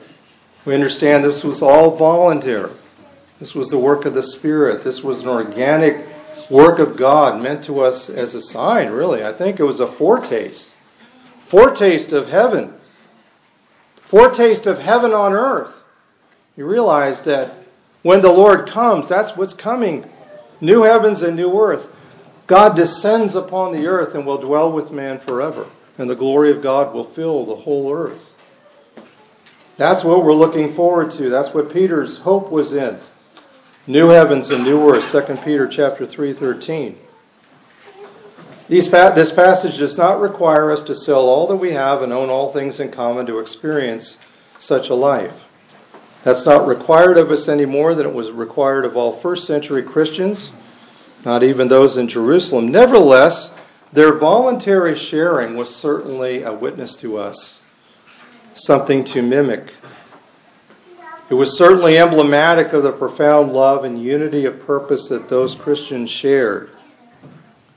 We 0.64 0.74
understand 0.74 1.24
this 1.24 1.44
was 1.44 1.62
all 1.62 1.96
voluntary. 1.96 2.72
This 3.38 3.54
was 3.54 3.68
the 3.68 3.78
work 3.78 4.04
of 4.04 4.14
the 4.14 4.22
Spirit. 4.22 4.84
This 4.84 5.02
was 5.02 5.20
an 5.20 5.28
organic 5.28 6.06
work 6.50 6.78
of 6.78 6.96
God 6.96 7.42
meant 7.42 7.64
to 7.64 7.80
us 7.80 8.08
as 8.08 8.34
a 8.34 8.42
sign, 8.42 8.90
really. 8.90 9.22
I 9.22 9.36
think 9.36 9.60
it 9.60 9.64
was 9.64 9.80
a 9.80 9.92
foretaste. 9.92 10.74
Foretaste 11.50 12.12
of 12.12 12.28
heaven. 12.28 12.74
Foretaste 14.10 14.66
of 14.66 14.78
heaven 14.78 15.12
on 15.12 15.32
earth. 15.32 15.74
You 16.56 16.66
realize 16.66 17.20
that 17.22 17.54
when 18.02 18.22
the 18.22 18.32
Lord 18.32 18.70
comes, 18.70 19.08
that's 19.08 19.36
what's 19.36 19.54
coming 19.54 20.08
new 20.60 20.82
heavens 20.82 21.22
and 21.22 21.36
new 21.36 21.52
earth. 21.60 21.86
God 22.48 22.76
descends 22.76 23.34
upon 23.34 23.72
the 23.72 23.86
earth 23.86 24.14
and 24.14 24.26
will 24.26 24.38
dwell 24.38 24.72
with 24.72 24.90
man 24.90 25.20
forever, 25.20 25.70
and 25.98 26.08
the 26.08 26.16
glory 26.16 26.50
of 26.50 26.62
God 26.62 26.94
will 26.94 27.12
fill 27.12 27.44
the 27.44 27.62
whole 27.62 27.92
earth. 27.94 28.22
That's 29.76 30.02
what 30.02 30.24
we're 30.24 30.34
looking 30.34 30.74
forward 30.74 31.12
to. 31.12 31.28
That's 31.30 31.54
what 31.54 31.72
Peter's 31.72 32.16
hope 32.18 32.50
was 32.50 32.72
in. 32.72 32.98
New 33.86 34.08
heavens 34.08 34.50
and 34.50 34.64
new 34.64 34.80
earth, 34.88 35.12
2 35.12 35.44
Peter 35.44 35.68
chapter 35.68 36.06
3:13. 36.06 36.96
this 38.68 38.88
passage 39.32 39.76
does 39.76 39.98
not 39.98 40.20
require 40.20 40.70
us 40.70 40.82
to 40.82 40.94
sell 40.94 41.28
all 41.28 41.46
that 41.48 41.56
we 41.56 41.72
have 41.72 42.02
and 42.02 42.12
own 42.14 42.30
all 42.30 42.52
things 42.52 42.80
in 42.80 42.90
common 42.90 43.26
to 43.26 43.40
experience 43.40 44.16
such 44.58 44.88
a 44.88 44.94
life. 44.94 45.34
That's 46.24 46.46
not 46.46 46.66
required 46.66 47.18
of 47.18 47.30
us 47.30 47.46
any 47.46 47.66
more 47.66 47.94
than 47.94 48.06
it 48.06 48.14
was 48.14 48.30
required 48.30 48.86
of 48.86 48.96
all 48.96 49.20
first 49.20 49.46
century 49.46 49.82
Christians 49.82 50.50
not 51.24 51.42
even 51.42 51.68
those 51.68 51.96
in 51.96 52.08
Jerusalem. 52.08 52.68
Nevertheless, 52.70 53.50
their 53.92 54.18
voluntary 54.18 54.96
sharing 54.96 55.56
was 55.56 55.74
certainly 55.74 56.42
a 56.42 56.52
witness 56.52 56.94
to 56.96 57.16
us, 57.18 57.58
something 58.54 59.04
to 59.04 59.22
mimic. 59.22 59.72
It 61.30 61.34
was 61.34 61.58
certainly 61.58 61.98
emblematic 61.98 62.72
of 62.72 62.82
the 62.82 62.92
profound 62.92 63.52
love 63.52 63.84
and 63.84 64.02
unity 64.02 64.46
of 64.46 64.60
purpose 64.60 65.08
that 65.08 65.28
those 65.28 65.54
Christians 65.56 66.10
shared. 66.10 66.70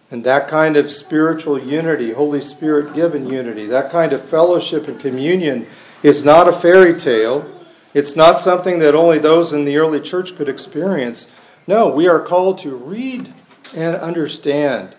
And 0.09 0.23
that 0.25 0.49
kind 0.49 0.75
of 0.75 0.91
spiritual 0.91 1.57
unity, 1.61 2.11
Holy 2.13 2.41
Spirit 2.41 2.93
given 2.93 3.29
unity, 3.29 3.67
that 3.67 3.91
kind 3.91 4.11
of 4.11 4.29
fellowship 4.29 4.87
and 4.87 4.99
communion 4.99 5.67
is 6.03 6.23
not 6.23 6.53
a 6.53 6.59
fairy 6.59 6.99
tale. 6.99 7.59
It's 7.93 8.15
not 8.15 8.43
something 8.43 8.79
that 8.79 8.95
only 8.95 9.19
those 9.19 9.53
in 9.53 9.63
the 9.63 9.77
early 9.77 10.01
church 10.01 10.35
could 10.35 10.49
experience. 10.49 11.25
No, 11.67 11.89
we 11.89 12.07
are 12.07 12.25
called 12.25 12.59
to 12.59 12.75
read 12.75 13.33
and 13.73 13.95
understand 13.95 14.95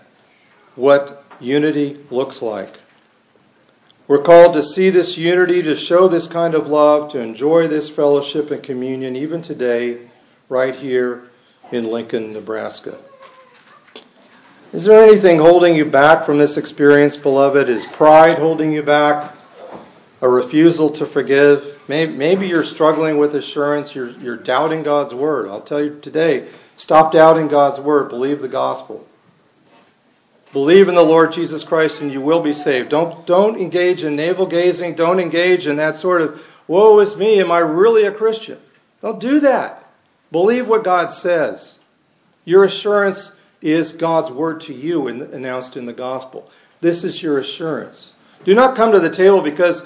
what 0.77 1.25
unity 1.41 2.05
looks 2.11 2.41
like. 2.41 2.79
We're 4.09 4.23
called 4.23 4.55
to 4.55 4.63
see 4.63 4.91
this 4.91 5.17
unity, 5.17 5.63
to 5.63 5.79
show 5.79 6.09
this 6.09 6.27
kind 6.27 6.55
of 6.55 6.67
love, 6.67 7.13
to 7.13 7.21
enjoy 7.21 7.69
this 7.69 7.89
fellowship 7.91 8.51
and 8.51 8.63
communion, 8.63 9.17
even 9.17 9.43
today, 9.43 10.11
right 10.49 10.75
here 10.75 11.31
in 11.71 11.91
Lincoln, 11.91 12.33
Nebraska. 12.33 12.99
Is 14.73 14.85
there 14.85 15.05
anything 15.05 15.39
holding 15.39 15.75
you 15.75 15.85
back 15.85 16.27
from 16.27 16.39
this 16.39 16.57
experience, 16.57 17.17
beloved? 17.17 17.69
Is 17.69 17.87
pride 17.93 18.39
holding 18.39 18.73
you 18.73 18.83
back? 18.83 19.37
A 20.21 20.29
refusal 20.29 20.91
to 20.93 21.07
forgive? 21.07 21.72
Maybe 21.93 22.47
you're 22.47 22.65
struggling 22.65 23.19
with 23.19 23.35
assurance. 23.35 23.95
You're, 23.95 24.11
you're 24.11 24.37
doubting 24.37 24.83
God's 24.83 25.15
word. 25.15 25.49
I'll 25.49 25.63
tell 25.63 25.83
you 25.83 26.01
today 26.01 26.49
Stop 26.77 27.13
doubting 27.13 27.49
God's 27.49 27.79
word. 27.79 28.09
Believe 28.09 28.41
the 28.41 28.49
gospel. 28.49 29.07
Believe 30.53 30.89
in 30.89 30.95
the 30.95 31.05
Lord 31.05 31.33
Jesus 31.33 31.65
Christ 31.65 32.01
and 32.01 32.13
you 32.13 32.21
will 32.21 32.43
be 32.43 32.53
saved. 32.53 32.91
Don't, 32.91 33.27
don't 33.27 33.57
engage 33.57 34.03
in 34.03 34.17
navel 34.17 34.47
gazing. 34.47 34.97
Don't 34.97 35.21
engage 35.21 35.67
in 35.67 35.77
that 35.77 35.97
sort 35.97 36.21
of, 36.21 36.41
woe 36.67 36.99
is 36.99 37.17
me, 37.17 37.41
am 37.41 37.51
I 37.51 37.59
really 37.59 38.05
a 38.05 38.13
Christian? 38.13 38.59
Don't 39.01 39.21
do 39.21 39.41
that. 39.41 39.87
Believe 40.31 40.67
what 40.67 40.85
God 40.85 41.15
says. 41.15 41.79
Your 42.45 42.65
assurance 42.65 43.33
is 43.61 43.93
God's 43.93 44.31
word 44.31 44.63
to 44.63 44.75
you 44.75 45.09
in, 45.09 45.23
announced 45.23 45.77
in 45.77 45.87
the 45.87 45.93
gospel. 45.93 46.51
This 46.81 47.05
is 47.05 47.23
your 47.23 47.39
assurance. 47.39 48.13
Do 48.45 48.55
not 48.55 48.77
come 48.77 48.93
to 48.93 49.01
the 49.01 49.11
table 49.11 49.41
because, 49.41 49.83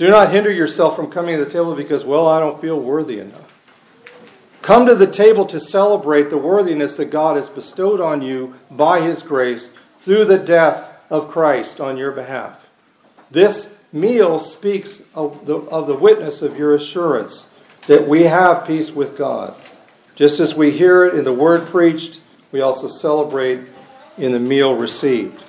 do 0.00 0.08
not 0.08 0.32
hinder 0.32 0.50
yourself 0.50 0.96
from 0.96 1.12
coming 1.12 1.36
to 1.36 1.44
the 1.44 1.50
table 1.50 1.76
because, 1.76 2.04
well, 2.04 2.26
I 2.26 2.40
don't 2.40 2.58
feel 2.58 2.80
worthy 2.80 3.18
enough. 3.18 3.46
Come 4.62 4.86
to 4.86 4.94
the 4.94 5.10
table 5.10 5.44
to 5.48 5.60
celebrate 5.60 6.30
the 6.30 6.38
worthiness 6.38 6.94
that 6.94 7.10
God 7.10 7.36
has 7.36 7.50
bestowed 7.50 8.00
on 8.00 8.22
you 8.22 8.54
by 8.70 9.02
His 9.02 9.20
grace 9.20 9.70
through 10.02 10.24
the 10.24 10.38
death 10.38 10.90
of 11.10 11.28
Christ 11.28 11.80
on 11.80 11.98
your 11.98 12.12
behalf. 12.12 12.58
This 13.30 13.68
meal 13.92 14.38
speaks 14.38 15.02
of 15.14 15.44
the, 15.44 15.56
of 15.56 15.86
the 15.86 15.96
witness 15.96 16.40
of 16.40 16.56
your 16.56 16.76
assurance 16.76 17.44
that 17.86 18.08
we 18.08 18.22
have 18.22 18.66
peace 18.66 18.90
with 18.90 19.18
God. 19.18 19.54
Just 20.16 20.40
as 20.40 20.54
we 20.54 20.70
hear 20.70 21.04
it 21.04 21.14
in 21.14 21.24
the 21.24 21.34
word 21.34 21.70
preached, 21.70 22.22
we 22.52 22.62
also 22.62 22.88
celebrate 22.88 23.68
in 24.16 24.32
the 24.32 24.38
meal 24.38 24.76
received. 24.76 25.44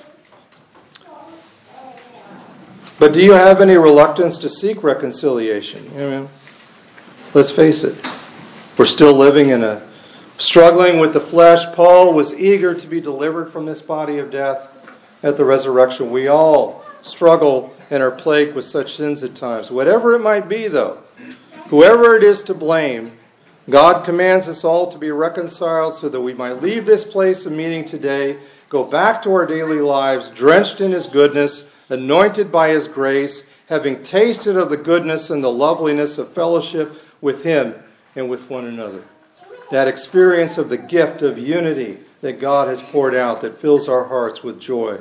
But 3.02 3.14
do 3.14 3.20
you 3.20 3.32
have 3.32 3.62
any 3.62 3.78
reluctance 3.78 4.38
to 4.38 4.48
seek 4.48 4.84
reconciliation? 4.84 5.88
Amen. 5.96 6.30
Let's 7.34 7.50
face 7.50 7.84
it. 7.84 7.98
We're 8.78 8.86
still 8.86 9.18
living 9.18 9.50
in 9.50 9.64
a 9.64 9.90
struggling 10.38 11.00
with 11.00 11.14
the 11.14 11.22
flesh. 11.22 11.66
Paul 11.76 12.14
was 12.14 12.32
eager 12.36 12.76
to 12.76 12.88
be 12.88 13.02
delivered 13.02 13.52
from 13.52 13.66
this 13.66 13.82
body 13.82 14.20
of 14.20 14.30
death 14.30 14.70
at 15.24 15.36
the 15.36 15.44
resurrection. 15.44 16.12
We 16.12 16.28
all 16.28 16.86
struggle 17.02 17.74
and 17.90 18.04
are 18.04 18.12
plagued 18.12 18.54
with 18.54 18.66
such 18.66 18.96
sins 18.96 19.24
at 19.24 19.36
times. 19.36 19.72
Whatever 19.72 20.14
it 20.14 20.20
might 20.20 20.48
be, 20.48 20.68
though, 20.68 21.02
whoever 21.70 22.16
it 22.16 22.24
is 22.24 22.44
to 22.44 22.54
blame, 22.54 23.14
God 23.68 24.06
commands 24.06 24.48
us 24.48 24.64
all 24.64 24.92
to 24.92 25.00
be 25.00 25.10
reconciled 25.10 25.98
so 25.98 26.08
that 26.08 26.22
we 26.22 26.36
might 26.36 26.62
leave 26.62 26.86
this 26.86 27.06
place 27.06 27.48
of 27.48 27.52
meeting 27.52 27.88
today, 27.88 28.38
go 28.70 28.84
back 28.84 29.24
to 29.24 29.32
our 29.32 29.48
daily 29.48 29.82
lives, 29.82 30.30
drenched 30.36 30.82
in 30.82 30.92
His 30.92 31.08
goodness, 31.08 31.64
anointed 31.92 32.52
by 32.52 32.70
His 32.70 32.88
grace, 32.88 33.44
having 33.68 34.04
tasted 34.04 34.58
of 34.58 34.70
the 34.70 34.78
goodness 34.78 35.30
and 35.30 35.44
the 35.44 35.50
loveliness 35.50 36.18
of 36.18 36.34
fellowship 36.34 36.92
with 37.22 37.44
Him 37.44 37.76
and 38.16 38.30
with 38.30 38.50
one 38.50 38.66
another. 38.66 39.04
That 39.72 39.88
experience 39.88 40.58
of 40.58 40.70
the 40.70 40.78
gift 40.78 41.22
of 41.22 41.38
unity 41.38 42.00
that 42.22 42.42
God 42.42 42.68
has 42.68 42.82
poured 42.92 43.16
out 43.16 43.42
that 43.42 43.62
fills 43.62 43.88
our 43.88 44.06
hearts 44.06 44.42
with 44.42 44.60
joy. 44.60 45.00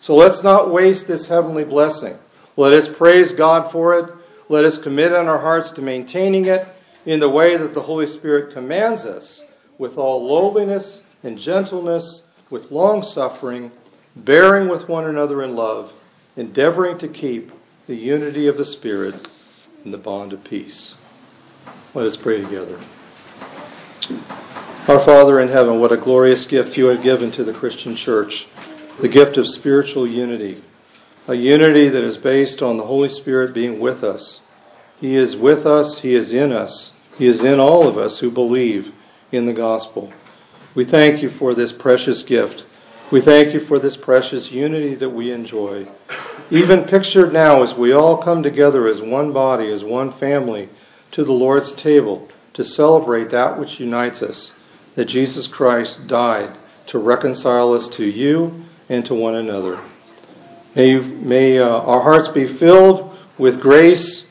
So 0.00 0.14
let's 0.14 0.42
not 0.42 0.72
waste 0.72 1.06
this 1.06 1.26
heavenly 1.26 1.64
blessing. 1.64 2.16
Let 2.56 2.72
us 2.72 2.88
praise 2.96 3.32
God 3.32 3.72
for 3.72 3.98
it. 3.98 4.14
Let 4.48 4.64
us 4.64 4.78
commit 4.78 5.12
in 5.12 5.26
our 5.26 5.40
hearts 5.40 5.70
to 5.72 5.82
maintaining 5.82 6.46
it 6.46 6.66
in 7.04 7.20
the 7.20 7.28
way 7.28 7.56
that 7.56 7.74
the 7.74 7.82
Holy 7.82 8.06
Spirit 8.06 8.52
commands 8.52 9.04
us, 9.04 9.40
with 9.78 9.96
all 9.96 10.26
lowliness 10.26 11.00
and 11.22 11.38
gentleness, 11.38 12.22
with 12.50 12.70
long 12.70 13.02
suffering, 13.02 13.70
bearing 14.16 14.68
with 14.68 14.88
one 14.88 15.06
another 15.06 15.42
in 15.42 15.54
love, 15.54 15.92
endeavoring 16.36 16.98
to 16.98 17.08
keep 17.08 17.50
the 17.86 17.94
unity 17.94 18.46
of 18.46 18.58
the 18.58 18.64
Spirit 18.64 19.28
in 19.84 19.90
the 19.90 19.98
bond 19.98 20.32
of 20.32 20.44
peace. 20.44 20.94
Let 21.94 22.06
us 22.06 22.16
pray 22.16 22.42
together. 22.42 22.84
Our 24.86 25.04
Father 25.04 25.40
in 25.40 25.48
heaven, 25.48 25.80
what 25.80 25.92
a 25.92 25.96
glorious 25.96 26.44
gift 26.44 26.76
you 26.76 26.86
have 26.86 27.02
given 27.02 27.32
to 27.32 27.44
the 27.44 27.54
Christian 27.54 27.96
church 27.96 28.46
the 29.00 29.08
gift 29.08 29.36
of 29.36 29.48
spiritual 29.48 30.06
unity, 30.06 30.64
a 31.26 31.34
unity 31.34 31.88
that 31.88 32.02
is 32.02 32.16
based 32.16 32.62
on 32.62 32.78
the 32.78 32.86
Holy 32.86 33.08
Spirit 33.08 33.52
being 33.52 33.78
with 33.78 34.02
us. 34.02 34.40
He 35.00 35.16
is 35.16 35.36
with 35.36 35.66
us, 35.66 35.98
He 35.98 36.14
is 36.14 36.30
in 36.30 36.52
us, 36.52 36.92
He 37.18 37.26
is 37.26 37.42
in 37.42 37.60
all 37.60 37.86
of 37.86 37.98
us 37.98 38.18
who 38.18 38.30
believe 38.30 38.92
in 39.32 39.46
the 39.46 39.52
gospel. 39.52 40.12
We 40.74 40.84
thank 40.84 41.22
you 41.22 41.30
for 41.38 41.54
this 41.54 41.72
precious 41.72 42.22
gift. 42.22 42.64
We 43.12 43.20
thank 43.20 43.54
you 43.54 43.60
for 43.66 43.78
this 43.78 43.96
precious 43.96 44.50
unity 44.50 44.96
that 44.96 45.10
we 45.10 45.30
enjoy. 45.30 45.86
Even 46.50 46.86
pictured 46.86 47.32
now 47.32 47.62
as 47.62 47.72
we 47.72 47.92
all 47.92 48.20
come 48.20 48.42
together 48.42 48.88
as 48.88 49.00
one 49.00 49.32
body, 49.32 49.70
as 49.70 49.84
one 49.84 50.18
family, 50.18 50.70
to 51.12 51.22
the 51.22 51.32
Lord's 51.32 51.70
table 51.74 52.28
to 52.54 52.64
celebrate 52.64 53.30
that 53.30 53.60
which 53.60 53.78
unites 53.78 54.22
us, 54.22 54.50
that 54.96 55.04
Jesus 55.04 55.46
Christ 55.46 56.08
died 56.08 56.58
to 56.86 56.98
reconcile 56.98 57.74
us 57.74 57.86
to 57.90 58.04
you 58.04 58.64
and 58.88 59.04
to 59.06 59.14
one 59.14 59.36
another. 59.36 59.80
May, 60.74 60.98
may 60.98 61.60
uh, 61.60 61.64
our 61.64 62.02
hearts 62.02 62.26
be 62.28 62.58
filled 62.58 63.16
with 63.38 63.60
grace, 63.60 64.24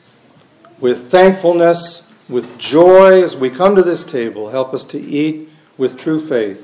with 0.82 1.10
thankfulness, 1.10 2.02
with 2.28 2.58
joy 2.58 3.22
as 3.22 3.36
we 3.36 3.48
come 3.48 3.74
to 3.74 3.82
this 3.82 4.04
table. 4.04 4.50
Help 4.50 4.74
us 4.74 4.84
to 4.84 4.98
eat 4.98 5.48
with 5.78 5.98
true 5.98 6.28
faith 6.28 6.62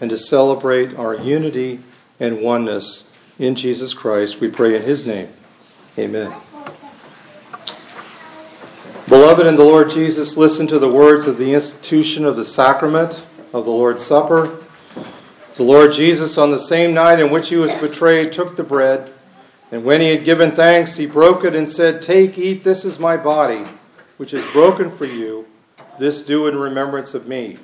and 0.00 0.10
to 0.10 0.18
celebrate 0.18 0.96
our 0.96 1.14
unity 1.14 1.80
and 2.20 2.40
oneness 2.40 3.04
in 3.38 3.54
Jesus 3.54 3.92
Christ. 3.94 4.40
We 4.40 4.50
pray 4.50 4.76
in 4.76 4.82
His 4.82 5.04
name. 5.04 5.28
Amen. 5.98 6.34
Beloved 9.08 9.46
in 9.46 9.56
the 9.56 9.64
Lord 9.64 9.90
Jesus, 9.90 10.36
listen 10.36 10.66
to 10.66 10.78
the 10.78 10.88
words 10.88 11.26
of 11.26 11.38
the 11.38 11.52
institution 11.52 12.24
of 12.24 12.36
the 12.36 12.44
sacrament 12.44 13.24
of 13.52 13.64
the 13.64 13.70
Lord's 13.70 14.04
Supper. 14.04 14.64
The 15.56 15.62
Lord 15.62 15.92
Jesus, 15.92 16.36
on 16.36 16.50
the 16.50 16.66
same 16.66 16.92
night 16.92 17.20
in 17.20 17.30
which 17.30 17.48
he 17.48 17.56
was 17.56 17.72
betrayed, 17.80 18.32
took 18.32 18.56
the 18.56 18.62
bread, 18.62 19.14
and 19.70 19.84
when 19.84 20.00
he 20.00 20.08
had 20.08 20.24
given 20.24 20.54
thanks, 20.54 20.96
he 20.96 21.06
broke 21.06 21.44
it 21.44 21.54
and 21.54 21.72
said, 21.72 22.02
Take, 22.02 22.38
eat, 22.38 22.62
this 22.62 22.84
is 22.84 22.98
my 22.98 23.16
body, 23.16 23.64
which 24.16 24.32
is 24.32 24.44
broken 24.52 24.96
for 24.96 25.06
you. 25.06 25.46
This 25.98 26.22
do 26.22 26.46
in 26.46 26.56
remembrance 26.56 27.14
of 27.14 27.26
me. 27.26 27.58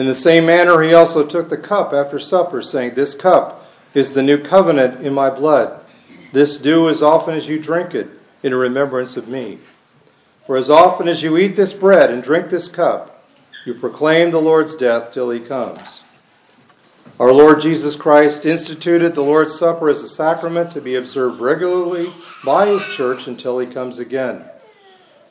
In 0.00 0.06
the 0.06 0.14
same 0.14 0.46
manner, 0.46 0.82
he 0.82 0.94
also 0.94 1.26
took 1.26 1.50
the 1.50 1.58
cup 1.58 1.92
after 1.92 2.18
supper, 2.18 2.62
saying, 2.62 2.94
This 2.94 3.12
cup 3.12 3.66
is 3.92 4.08
the 4.12 4.22
new 4.22 4.42
covenant 4.42 5.04
in 5.04 5.12
my 5.12 5.28
blood. 5.28 5.84
This 6.32 6.56
do 6.56 6.88
as 6.88 7.02
often 7.02 7.34
as 7.34 7.44
you 7.44 7.60
drink 7.60 7.92
it 7.92 8.08
in 8.42 8.54
remembrance 8.54 9.18
of 9.18 9.28
me. 9.28 9.58
For 10.46 10.56
as 10.56 10.70
often 10.70 11.06
as 11.06 11.22
you 11.22 11.36
eat 11.36 11.54
this 11.54 11.74
bread 11.74 12.10
and 12.10 12.22
drink 12.22 12.48
this 12.48 12.66
cup, 12.66 13.22
you 13.66 13.74
proclaim 13.74 14.30
the 14.30 14.38
Lord's 14.38 14.74
death 14.74 15.12
till 15.12 15.28
he 15.28 15.40
comes. 15.40 15.82
Our 17.18 17.34
Lord 17.34 17.60
Jesus 17.60 17.94
Christ 17.94 18.46
instituted 18.46 19.14
the 19.14 19.20
Lord's 19.20 19.58
Supper 19.58 19.90
as 19.90 20.02
a 20.02 20.08
sacrament 20.08 20.70
to 20.72 20.80
be 20.80 20.94
observed 20.94 21.42
regularly 21.42 22.10
by 22.42 22.68
His 22.68 22.82
church 22.96 23.26
until 23.26 23.58
He 23.58 23.66
comes 23.66 23.98
again. 23.98 24.46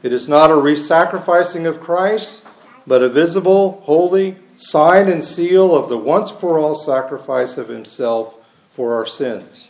It 0.03 0.13
is 0.13 0.27
not 0.27 0.51
a 0.51 0.55
re-sacrificing 0.55 1.65
of 1.65 1.79
Christ, 1.79 2.43
but 2.85 3.01
a 3.01 3.09
visible, 3.09 3.81
holy 3.85 4.37
sign 4.59 5.09
and 5.09 5.23
seal 5.23 5.75
of 5.75 5.89
the 5.89 5.97
once 5.97 6.29
for 6.39 6.59
all 6.59 6.75
sacrifice 6.75 7.57
of 7.57 7.69
Himself 7.69 8.35
for 8.75 8.93
our 8.93 9.07
sins. 9.07 9.69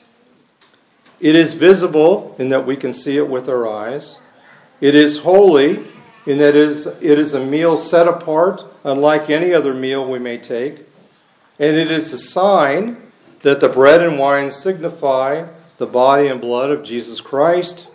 It 1.19 1.37
is 1.37 1.53
visible 1.53 2.35
in 2.39 2.49
that 2.49 2.65
we 2.65 2.75
can 2.75 2.93
see 2.93 3.17
it 3.17 3.29
with 3.29 3.47
our 3.47 3.67
eyes. 3.67 4.17
It 4.81 4.95
is 4.95 5.19
holy 5.19 5.87
in 6.25 6.37
that 6.39 6.55
it 6.55 6.69
is, 6.69 6.87
it 6.87 7.19
is 7.19 7.33
a 7.33 7.45
meal 7.45 7.77
set 7.77 8.07
apart, 8.07 8.61
unlike 8.83 9.29
any 9.29 9.53
other 9.53 9.73
meal 9.73 10.09
we 10.09 10.19
may 10.19 10.37
take. 10.37 10.85
And 11.59 11.75
it 11.75 11.91
is 11.91 12.11
a 12.13 12.17
sign 12.17 13.11
that 13.43 13.59
the 13.59 13.69
bread 13.69 14.01
and 14.01 14.17
wine 14.17 14.51
signify 14.51 15.47
the 15.77 15.85
body 15.85 16.27
and 16.27 16.41
blood 16.41 16.71
of 16.71 16.83
Jesus 16.83 17.21
Christ. 17.21 17.87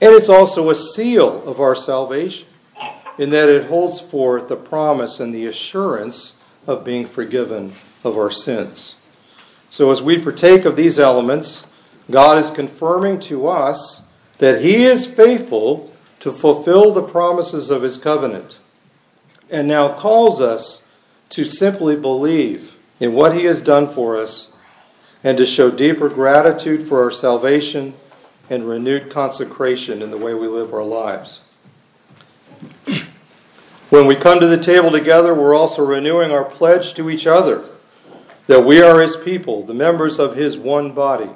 And 0.00 0.14
it's 0.14 0.28
also 0.28 0.70
a 0.70 0.74
seal 0.74 1.46
of 1.48 1.60
our 1.60 1.74
salvation 1.74 2.46
in 3.18 3.30
that 3.30 3.48
it 3.48 3.68
holds 3.68 4.00
forth 4.10 4.48
the 4.48 4.56
promise 4.56 5.20
and 5.20 5.34
the 5.34 5.46
assurance 5.46 6.34
of 6.66 6.84
being 6.84 7.08
forgiven 7.08 7.74
of 8.04 8.16
our 8.16 8.30
sins. 8.30 8.94
So 9.70 9.90
as 9.90 10.00
we 10.00 10.22
partake 10.22 10.64
of 10.64 10.76
these 10.76 10.98
elements, 10.98 11.64
God 12.10 12.38
is 12.38 12.50
confirming 12.50 13.20
to 13.22 13.48
us 13.48 14.02
that 14.38 14.62
He 14.62 14.84
is 14.84 15.06
faithful 15.06 15.92
to 16.20 16.38
fulfill 16.38 16.94
the 16.94 17.02
promises 17.02 17.70
of 17.70 17.82
His 17.82 17.96
covenant 17.98 18.58
and 19.50 19.66
now 19.66 19.98
calls 20.00 20.40
us 20.40 20.82
to 21.30 21.44
simply 21.44 21.96
believe 21.96 22.72
in 23.00 23.14
what 23.14 23.34
He 23.34 23.44
has 23.44 23.60
done 23.60 23.94
for 23.94 24.18
us 24.20 24.48
and 25.24 25.36
to 25.36 25.46
show 25.46 25.70
deeper 25.70 26.08
gratitude 26.08 26.88
for 26.88 27.02
our 27.02 27.10
salvation 27.10 27.94
and 28.48 28.68
renewed 28.68 29.12
consecration 29.12 30.00
in 30.02 30.10
the 30.10 30.16
way 30.16 30.32
we 30.32 30.46
live 30.46 30.72
our 30.72 30.84
lives. 30.84 31.40
When 33.90 34.06
we 34.06 34.16
come 34.16 34.40
to 34.40 34.46
the 34.46 34.62
table 34.62 34.90
together, 34.90 35.34
we're 35.34 35.56
also 35.56 35.82
renewing 35.82 36.30
our 36.30 36.44
pledge 36.44 36.94
to 36.94 37.08
each 37.10 37.26
other 37.26 37.68
that 38.46 38.64
we 38.64 38.82
are 38.82 39.00
His 39.00 39.16
people, 39.16 39.66
the 39.66 39.74
members 39.74 40.18
of 40.18 40.36
His 40.36 40.56
one 40.56 40.92
body. 40.92 41.30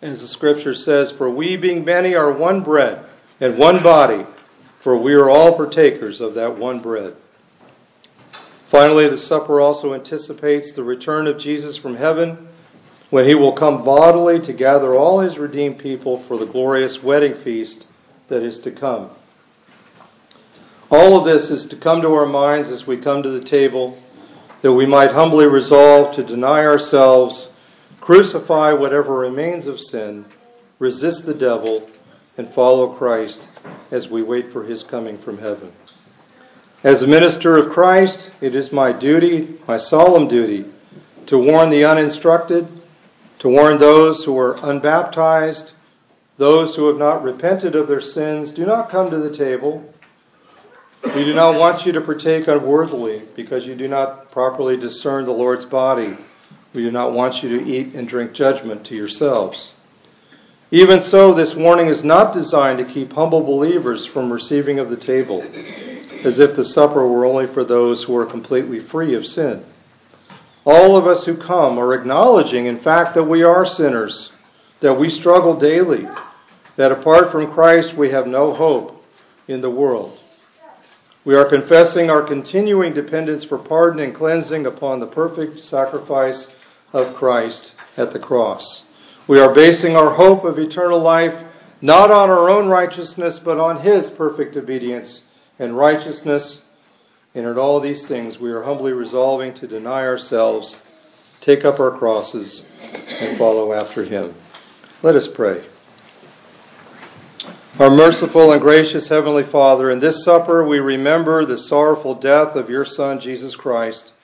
As 0.00 0.20
the 0.20 0.28
scripture 0.28 0.74
says, 0.74 1.10
For 1.12 1.28
we, 1.28 1.56
being 1.56 1.84
many, 1.84 2.14
are 2.14 2.32
one 2.32 2.62
bread 2.62 3.04
and 3.40 3.58
one 3.58 3.82
body, 3.82 4.24
for 4.82 4.96
we 4.96 5.14
are 5.14 5.28
all 5.28 5.56
partakers 5.56 6.20
of 6.20 6.34
that 6.34 6.56
one 6.56 6.80
bread. 6.80 7.16
Finally, 8.70 9.08
the 9.08 9.16
supper 9.16 9.60
also 9.60 9.94
anticipates 9.94 10.72
the 10.72 10.84
return 10.84 11.26
of 11.26 11.38
Jesus 11.38 11.76
from 11.76 11.96
heaven 11.96 12.48
when 13.10 13.26
he 13.26 13.34
will 13.34 13.54
come 13.54 13.84
bodily 13.84 14.38
to 14.40 14.52
gather 14.52 14.94
all 14.94 15.20
his 15.20 15.38
redeemed 15.38 15.78
people 15.78 16.22
for 16.28 16.36
the 16.38 16.46
glorious 16.46 17.02
wedding 17.02 17.34
feast 17.42 17.86
that 18.28 18.42
is 18.42 18.58
to 18.60 18.70
come. 18.70 19.10
All 20.90 21.18
of 21.18 21.26
this 21.26 21.50
is 21.50 21.66
to 21.66 21.76
come 21.76 22.00
to 22.00 22.14
our 22.14 22.24
minds 22.24 22.70
as 22.70 22.86
we 22.86 22.96
come 22.96 23.22
to 23.22 23.28
the 23.28 23.44
table, 23.44 23.98
that 24.62 24.72
we 24.72 24.86
might 24.86 25.12
humbly 25.12 25.46
resolve 25.46 26.16
to 26.16 26.24
deny 26.24 26.64
ourselves, 26.64 27.50
crucify 28.00 28.72
whatever 28.72 29.18
remains 29.18 29.66
of 29.66 29.80
sin, 29.80 30.24
resist 30.78 31.26
the 31.26 31.34
devil, 31.34 31.90
and 32.38 32.54
follow 32.54 32.94
Christ 32.94 33.48
as 33.90 34.08
we 34.08 34.22
wait 34.22 34.50
for 34.50 34.64
his 34.64 34.82
coming 34.82 35.18
from 35.18 35.38
heaven. 35.38 35.72
As 36.82 37.02
a 37.02 37.06
minister 37.06 37.58
of 37.58 37.72
Christ, 37.72 38.30
it 38.40 38.54
is 38.54 38.72
my 38.72 38.90
duty, 38.92 39.58
my 39.68 39.76
solemn 39.76 40.26
duty, 40.26 40.64
to 41.26 41.36
warn 41.36 41.68
the 41.68 41.84
uninstructed, 41.84 42.66
to 43.40 43.48
warn 43.48 43.78
those 43.78 44.24
who 44.24 44.38
are 44.38 44.56
unbaptized, 44.62 45.72
those 46.38 46.76
who 46.76 46.86
have 46.86 46.96
not 46.96 47.22
repented 47.22 47.74
of 47.74 47.88
their 47.88 48.00
sins. 48.00 48.52
Do 48.52 48.64
not 48.64 48.90
come 48.90 49.10
to 49.10 49.18
the 49.18 49.36
table. 49.36 49.92
We 51.04 51.24
do 51.24 51.34
not 51.34 51.58
want 51.58 51.86
you 51.86 51.92
to 51.92 52.00
partake 52.00 52.48
unworthily 52.48 53.22
because 53.36 53.64
you 53.64 53.74
do 53.74 53.86
not 53.86 54.30
properly 54.32 54.76
discern 54.76 55.26
the 55.26 55.32
Lord's 55.32 55.64
body. 55.64 56.16
We 56.74 56.82
do 56.82 56.90
not 56.90 57.12
want 57.12 57.42
you 57.42 57.58
to 57.58 57.64
eat 57.64 57.94
and 57.94 58.08
drink 58.08 58.32
judgment 58.32 58.84
to 58.86 58.96
yourselves. 58.96 59.72
Even 60.70 61.02
so, 61.02 61.32
this 61.32 61.54
warning 61.54 61.88
is 61.88 62.04
not 62.04 62.34
designed 62.34 62.78
to 62.78 62.92
keep 62.92 63.12
humble 63.12 63.42
believers 63.42 64.06
from 64.06 64.32
receiving 64.32 64.78
of 64.78 64.90
the 64.90 64.96
table 64.96 65.42
as 66.24 66.38
if 66.38 66.56
the 66.56 66.64
supper 66.64 67.06
were 67.06 67.24
only 67.24 67.46
for 67.54 67.64
those 67.64 68.02
who 68.02 68.16
are 68.16 68.26
completely 68.26 68.80
free 68.80 69.14
of 69.14 69.26
sin. 69.26 69.64
All 70.64 70.96
of 70.96 71.06
us 71.06 71.24
who 71.24 71.36
come 71.36 71.78
are 71.78 71.94
acknowledging, 71.94 72.66
in 72.66 72.80
fact, 72.80 73.14
that 73.14 73.24
we 73.24 73.42
are 73.42 73.64
sinners, 73.64 74.30
that 74.80 74.98
we 74.98 75.08
struggle 75.08 75.58
daily, 75.58 76.06
that 76.76 76.92
apart 76.92 77.32
from 77.32 77.52
Christ 77.52 77.94
we 77.94 78.10
have 78.10 78.26
no 78.26 78.52
hope 78.52 79.02
in 79.46 79.60
the 79.60 79.70
world. 79.70 80.18
We 81.24 81.34
are 81.34 81.48
confessing 81.48 82.10
our 82.10 82.22
continuing 82.22 82.94
dependence 82.94 83.44
for 83.44 83.58
pardon 83.58 84.00
and 84.00 84.14
cleansing 84.14 84.66
upon 84.66 85.00
the 85.00 85.06
perfect 85.06 85.64
sacrifice 85.64 86.46
of 86.92 87.16
Christ 87.16 87.72
at 87.96 88.12
the 88.12 88.18
cross. 88.18 88.84
We 89.26 89.38
are 89.38 89.54
basing 89.54 89.96
our 89.96 90.14
hope 90.14 90.44
of 90.44 90.58
eternal 90.58 91.00
life 91.00 91.44
not 91.80 92.10
on 92.10 92.30
our 92.30 92.48
own 92.50 92.68
righteousness, 92.68 93.38
but 93.38 93.58
on 93.58 93.82
His 93.82 94.10
perfect 94.10 94.56
obedience 94.56 95.22
and 95.58 95.76
righteousness. 95.76 96.60
And 97.34 97.46
in 97.46 97.58
all 97.58 97.80
these 97.80 98.06
things, 98.06 98.38
we 98.38 98.50
are 98.50 98.62
humbly 98.62 98.92
resolving 98.92 99.54
to 99.54 99.66
deny 99.66 100.02
ourselves, 100.02 100.76
take 101.40 101.64
up 101.64 101.78
our 101.78 101.96
crosses, 101.96 102.64
and 102.82 103.38
follow 103.38 103.72
after 103.72 104.04
him. 104.04 104.34
Let 105.02 105.14
us 105.14 105.28
pray. 105.28 105.64
Our 107.76 107.90
merciful 107.90 108.50
and 108.50 108.60
gracious 108.60 109.08
Heavenly 109.08 109.44
Father, 109.44 109.90
in 109.90 110.00
this 110.00 110.24
supper 110.24 110.66
we 110.66 110.80
remember 110.80 111.44
the 111.44 111.58
sorrowful 111.58 112.14
death 112.14 112.56
of 112.56 112.70
your 112.70 112.84
Son, 112.84 113.20
Jesus 113.20 113.54
Christ. 113.54 114.14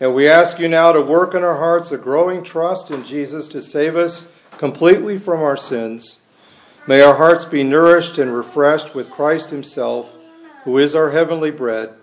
And 0.00 0.12
we 0.12 0.28
ask 0.28 0.58
you 0.58 0.68
now 0.68 0.92
to 0.92 1.00
work 1.00 1.34
in 1.34 1.42
our 1.42 1.56
hearts 1.56 1.92
a 1.92 1.96
growing 1.96 2.44
trust 2.44 2.90
in 2.90 3.04
Jesus 3.04 3.48
to 3.50 3.62
save 3.62 3.96
us 3.96 4.26
completely 4.58 5.18
from 5.18 5.40
our 5.40 5.56
sins. 5.56 6.18
May 6.86 7.00
our 7.00 7.16
hearts 7.16 7.44
be 7.46 7.62
nourished 7.62 8.18
and 8.18 8.34
refreshed 8.34 8.94
with 8.94 9.08
Christ 9.08 9.48
Himself, 9.48 10.08
who 10.64 10.76
is 10.76 10.94
our 10.94 11.12
heavenly 11.12 11.52
bread. 11.52 11.94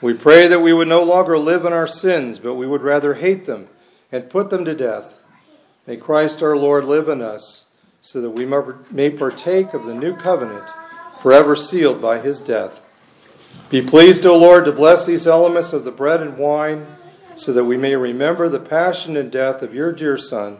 We 0.00 0.14
pray 0.14 0.46
that 0.48 0.62
we 0.62 0.72
would 0.72 0.88
no 0.88 1.02
longer 1.02 1.36
live 1.36 1.66
in 1.66 1.72
our 1.74 1.88
sins, 1.88 2.38
but 2.38 2.54
we 2.54 2.68
would 2.68 2.82
rather 2.82 3.14
hate 3.14 3.46
them 3.46 3.68
and 4.12 4.30
put 4.30 4.48
them 4.48 4.64
to 4.64 4.76
death. 4.76 5.12
May 5.88 5.96
Christ 5.96 6.40
our 6.40 6.56
Lord 6.56 6.84
live 6.84 7.08
in 7.08 7.20
us 7.20 7.64
so 8.04 8.20
that 8.20 8.30
we 8.30 8.44
may 8.44 9.10
partake 9.10 9.72
of 9.72 9.84
the 9.84 9.94
new 9.94 10.14
covenant 10.16 10.68
forever 11.22 11.56
sealed 11.56 12.02
by 12.02 12.20
his 12.20 12.38
death. 12.40 12.72
Be 13.70 13.80
pleased, 13.80 14.26
O 14.26 14.36
Lord, 14.36 14.66
to 14.66 14.72
bless 14.72 15.06
these 15.06 15.26
elements 15.26 15.72
of 15.72 15.84
the 15.84 15.90
bread 15.90 16.20
and 16.20 16.36
wine 16.36 16.86
so 17.34 17.54
that 17.54 17.64
we 17.64 17.78
may 17.78 17.96
remember 17.96 18.48
the 18.48 18.60
passion 18.60 19.16
and 19.16 19.32
death 19.32 19.62
of 19.62 19.72
your 19.72 19.90
dear 19.90 20.18
Son 20.18 20.58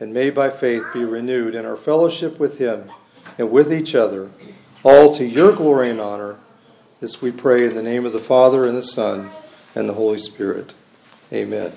and 0.00 0.14
may 0.14 0.30
by 0.30 0.50
faith 0.58 0.82
be 0.94 1.04
renewed 1.04 1.54
in 1.54 1.66
our 1.66 1.76
fellowship 1.76 2.40
with 2.40 2.56
him 2.58 2.90
and 3.36 3.50
with 3.50 3.70
each 3.70 3.94
other, 3.94 4.30
all 4.82 5.16
to 5.16 5.24
your 5.24 5.54
glory 5.54 5.90
and 5.90 6.00
honor. 6.00 6.38
This 7.00 7.20
we 7.20 7.32
pray 7.32 7.66
in 7.66 7.76
the 7.76 7.82
name 7.82 8.06
of 8.06 8.14
the 8.14 8.24
Father 8.24 8.66
and 8.66 8.76
the 8.76 8.82
Son 8.82 9.30
and 9.74 9.88
the 9.88 9.94
Holy 9.94 10.18
Spirit. 10.18 10.72
Amen. 11.32 11.72